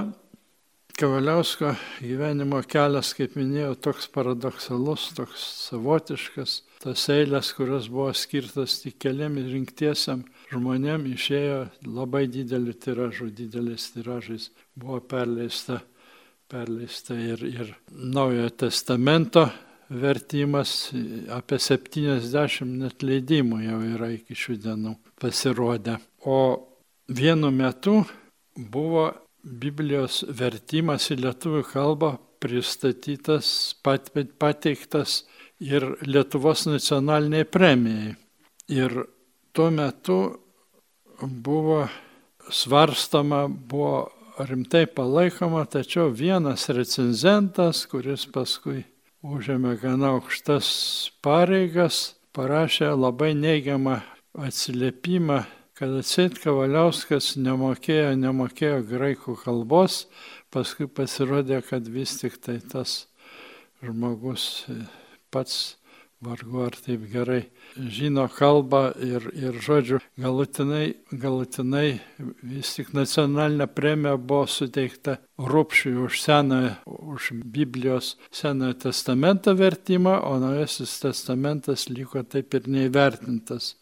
Kavaliausko 0.98 1.76
gyvenimo 2.02 2.58
kelias, 2.66 3.12
kaip 3.14 3.36
minėjau, 3.38 3.76
toks 3.86 4.08
paradoksalus, 4.10 5.04
toks 5.14 5.43
savotiškas. 5.68 6.56
Tas 6.82 7.04
eilės, 7.14 7.52
kurios 7.54 7.86
buvo 7.93 8.08
skirtas 8.18 8.80
tik 8.82 8.95
keliam 9.06 9.36
rinktiesiam 9.38 10.24
žmonėm, 10.50 11.06
išėjo 11.12 11.60
labai 11.86 12.24
dideliu 12.34 12.74
tiražu, 12.74 13.28
didelis 13.30 13.91
tiražais 13.93 14.48
buvo 14.74 14.98
perleista, 15.14 15.84
perleista 16.50 17.14
ir, 17.14 17.45
ir 17.45 17.70
Naujojo 17.93 18.50
testamento 18.66 19.45
vertimas, 19.93 20.89
apie 21.30 21.62
70 21.62 22.74
net 22.82 23.06
leidimų 23.06 23.62
jau 23.68 23.84
yra 23.93 24.10
iki 24.18 24.34
šių 24.34 24.58
dienų 24.66 24.98
pasirodę. 25.22 26.00
O 26.26 26.41
vienu 27.06 27.54
metu 27.54 28.00
buvo 28.58 29.12
Biblijos 29.48 30.24
vertimas 30.28 31.08
į 31.14 31.22
lietuvių 31.24 31.64
kalbą 31.72 32.18
pristatytas, 32.43 33.76
pateiktas 33.84 35.22
ir 35.64 35.86
Lietuvos 36.06 36.66
nacionaliniai 36.68 37.48
premijai. 37.48 38.16
Ir 38.68 38.93
tuo 39.56 39.70
metu 39.72 40.20
buvo 41.22 41.88
svarstama, 42.52 43.48
buvo 43.48 44.10
rimtai 44.38 44.86
palaikoma, 44.86 45.66
tačiau 45.66 46.12
vienas 46.14 46.68
recenzentas, 46.70 47.86
kuris 47.89 48.28
paskui 48.30 48.84
užėmė 49.26 49.78
gana 49.82 50.14
aukštas 50.18 50.68
pareigas, 51.26 52.18
parašė 52.38 52.91
labai 52.93 53.34
neigiamą 53.34 54.02
atsiliepimą, 54.38 55.41
kad 55.78 55.93
atsit 55.99 56.39
Kavaliauskas 56.41 57.36
nemokėjo, 57.38 58.15
nemokėjo 58.17 58.82
graikų 58.89 59.38
kalbos, 59.43 60.05
paskui 60.53 60.89
pasirodė, 60.89 61.61
kad 61.65 61.88
vis 61.93 62.17
tik 62.21 62.39
tai 62.41 62.57
tas 62.73 63.03
žmogus 63.86 64.65
pats 65.30 65.78
vargu 66.21 66.63
ar 66.65 66.73
taip 66.82 67.03
gerai 67.11 67.43
žino 67.78 68.25
kalbą 68.34 68.89
ir, 69.05 69.28
ir 69.38 69.57
žodžiu, 69.61 69.99
galutinai, 70.17 70.95
galutinai 71.11 71.99
vis 72.41 72.73
tik 72.73 72.89
nacionalinė 72.97 73.67
premija 73.69 74.15
buvo 74.17 74.47
suteikta 74.49 75.19
Rupšiui 75.38 75.93
už 76.07 76.21
seną, 76.23 76.61
už 76.88 77.30
Biblijos 77.45 78.15
Senojo 78.34 78.73
testamento 78.88 79.53
vertimą, 79.53 80.17
o 80.25 80.39
Naujasis 80.41 80.97
testamentas 81.03 81.86
liko 81.93 82.23
taip 82.25 82.57
ir 82.57 82.65
neįvertintas. 82.65 83.75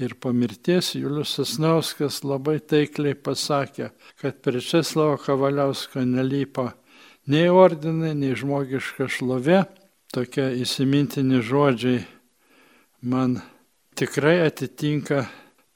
Ir 0.00 0.14
po 0.16 0.32
mirties 0.32 0.94
Julius 0.96 1.34
Asnauskas 1.42 2.22
labai 2.24 2.56
taikliai 2.64 3.18
pasakė, 3.20 3.90
kad 4.16 4.38
prie 4.40 4.62
Česlavo 4.64 5.18
Kavaliausko 5.20 6.06
nelypo 6.08 6.70
nei 7.28 7.50
ordinai, 7.52 8.14
nei 8.16 8.32
žmogiška 8.32 9.10
šlovė, 9.12 9.66
tokie 10.14 10.46
įsimintini 10.62 11.42
žodžiai 11.44 12.00
man 13.12 13.42
tikrai 13.92 14.38
atitinka 14.46 15.26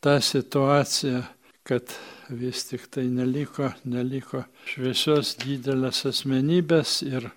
tą 0.01 0.17
situaciją, 0.25 1.21
kad 1.69 1.93
vis 2.33 2.65
tik 2.71 2.89
tai 2.93 3.05
neliko, 3.13 3.75
neliko 3.85 4.47
šviesios 4.69 5.35
didelės 5.45 6.01
asmenybės 6.09 7.03
ir, 7.05 7.29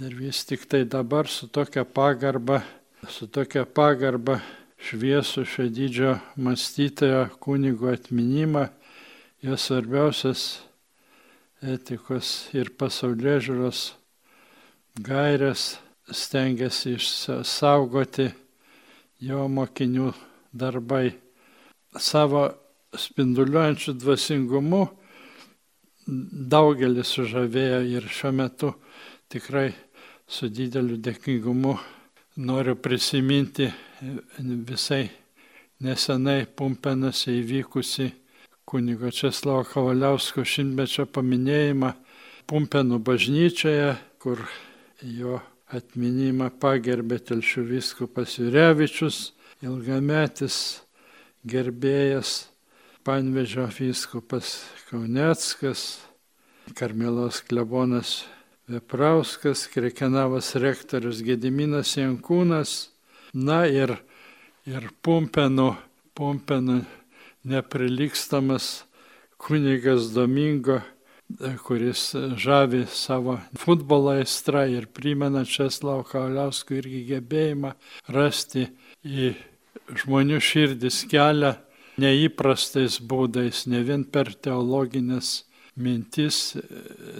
ir 0.00 0.16
vis 0.16 0.40
tik 0.48 0.64
tai 0.72 0.86
dabar 0.88 1.28
su 1.28 1.50
tokia 1.52 1.84
pagarba, 1.84 2.62
su 3.08 3.28
tokia 3.28 3.66
pagarba 3.68 4.40
šviesų 4.80 5.44
šio 5.44 5.68
didžio 5.68 6.14
mąstytojo 6.40 7.28
kunigo 7.40 7.90
atminimą, 7.92 8.68
jo 9.44 9.56
svarbiausias 9.56 10.62
etikos 11.60 12.48
ir 12.56 12.72
pasaulio 12.80 13.36
žiūros 13.44 13.82
gairias 15.04 15.74
stengiasi 16.10 16.96
išsaugoti 16.96 18.30
jo 19.20 19.44
mokinių 19.52 20.10
darbai. 20.56 21.12
Savo 21.98 22.46
spinduliuojančių 22.96 23.94
dvasingumu 24.00 24.82
daugelis 26.06 27.12
sužavėjo 27.14 27.80
ir 27.92 28.08
šiuo 28.10 28.32
metu 28.34 28.72
tikrai 29.30 29.70
su 30.30 30.48
dideliu 30.48 30.96
dėkingumu 30.98 31.76
noriu 32.40 32.74
prisiminti 32.76 33.66
visai 34.40 35.10
nesenai 35.84 36.46
Pumpenose 36.56 37.34
įvykusi 37.36 38.06
kunigo 38.64 39.10
Česlavo 39.12 39.66
Kavaliausko 39.68 40.44
šimtmečio 40.48 41.04
paminėjimą 41.12 41.92
Pumpenų 42.48 42.98
bažnyčioje, 43.04 43.92
kur 44.22 44.40
jo 45.04 45.36
atminimą 45.68 46.48
pagerbė 46.62 47.20
Telšių 47.28 47.66
viskupas 47.68 48.38
Jurevičius, 48.40 49.20
ilgametis 49.60 50.80
gerbėjas, 51.44 52.48
Panvežio 53.04 53.68
viskupas 53.76 54.58
Kauneckas, 54.88 56.00
Karmelos 56.76 57.44
klebonas 57.44 58.22
Veprauskas, 58.70 59.64
Krekenavas 59.72 60.52
rektorius 60.54 61.24
Gediminas 61.26 61.96
Jankūnas, 61.98 62.90
na 63.34 63.64
ir, 63.66 63.96
ir 64.68 64.86
Pumpenų, 65.02 65.72
Pumpenų 66.14 66.78
neprilykstamas 67.50 68.70
kunigas 69.40 70.12
Domingo 70.14 70.80
kuris 71.64 72.14
žavi 72.36 72.84
savo 72.90 73.38
futbolo 73.58 74.14
aistrą 74.18 74.64
ir 74.70 74.86
primena 74.86 75.44
Česlau 75.44 76.02
Kauliauskui 76.06 76.80
irgi 76.80 77.02
gebėjimą 77.10 77.72
rasti 78.14 78.66
į 79.04 79.32
žmonių 80.02 80.40
širdis 80.42 81.04
kelią 81.10 81.54
neįprastais 82.00 82.98
būdais, 83.02 83.66
ne 83.66 83.82
vien 83.86 84.04
per 84.04 84.32
teologinės 84.34 85.44
mintis, 85.80 86.56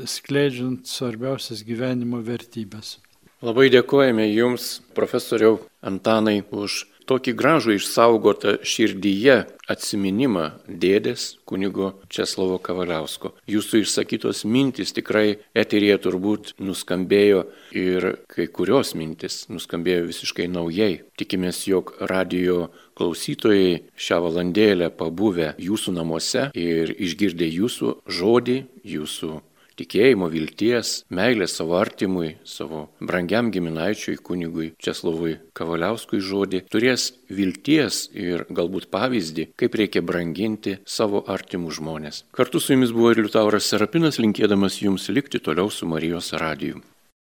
skleidžiant 0.09 0.87
svarbiausias 0.89 1.65
gyvenimo 1.67 2.21
vertybės. 2.25 2.99
Labai 3.41 3.71
dėkojame 3.73 4.27
Jums, 4.29 4.81
profesoriau 4.93 5.63
Antanai, 5.81 6.43
už 6.53 6.85
tokį 7.11 7.35
gražų 7.35 7.75
išsaugotą 7.79 8.61
širdyje 8.63 9.43
atsiminimą 9.71 10.45
dėdės 10.67 11.41
kunigo 11.49 11.93
Česlovo 12.11 12.59
Kavaliausko. 12.63 13.33
Jūsų 13.51 13.83
išsakytos 13.85 14.45
mintys 14.47 14.95
tikrai 14.95 15.41
eterėje 15.59 15.99
turbūt 16.07 16.55
nuskambėjo 16.63 17.45
ir 17.75 18.09
kai 18.31 18.47
kurios 18.51 18.95
mintys 18.99 19.45
nuskambėjo 19.51 20.07
visiškai 20.11 20.49
naujai. 20.51 21.03
Tikimės, 21.19 21.65
jog 21.71 21.95
radio 22.11 22.71
klausytojai 22.99 23.83
šią 23.99 24.23
valandėlę 24.27 24.91
pabuvę 24.95 25.55
jūsų 25.61 25.95
namuose 25.99 26.49
ir 26.59 26.95
išgirdę 26.95 27.51
jūsų 27.51 27.95
žodį, 28.21 28.59
jūsų 28.97 29.39
tikėjimo, 29.81 30.29
vilties, 30.33 30.93
meilės 31.11 31.57
savo 31.59 31.79
artimui, 31.81 32.37
savo 32.45 32.87
brangiam 33.01 33.51
giminaičiui, 33.55 34.19
kunigui 34.23 34.71
Česlovui 34.83 35.39
Kavaliauskui 35.57 36.23
žodį, 36.25 36.65
turės 36.71 37.11
vilties 37.33 38.05
ir 38.15 38.47
galbūt 38.53 38.91
pavyzdį, 38.93 39.51
kaip 39.61 39.81
reikia 39.81 40.05
branginti 40.07 40.79
savo 40.87 41.25
artimus 41.27 41.81
žmonės. 41.81 42.25
Kartu 42.37 42.61
su 42.63 42.77
jumis 42.77 42.95
buvo 42.97 43.15
ir 43.15 43.25
Liutauras 43.25 43.69
Serapinas, 43.71 44.21
linkėdamas 44.23 44.81
jums 44.85 45.11
likti 45.13 45.43
toliau 45.43 45.73
su 45.73 45.89
Marijos 45.91 46.33
radiju. 46.39 46.81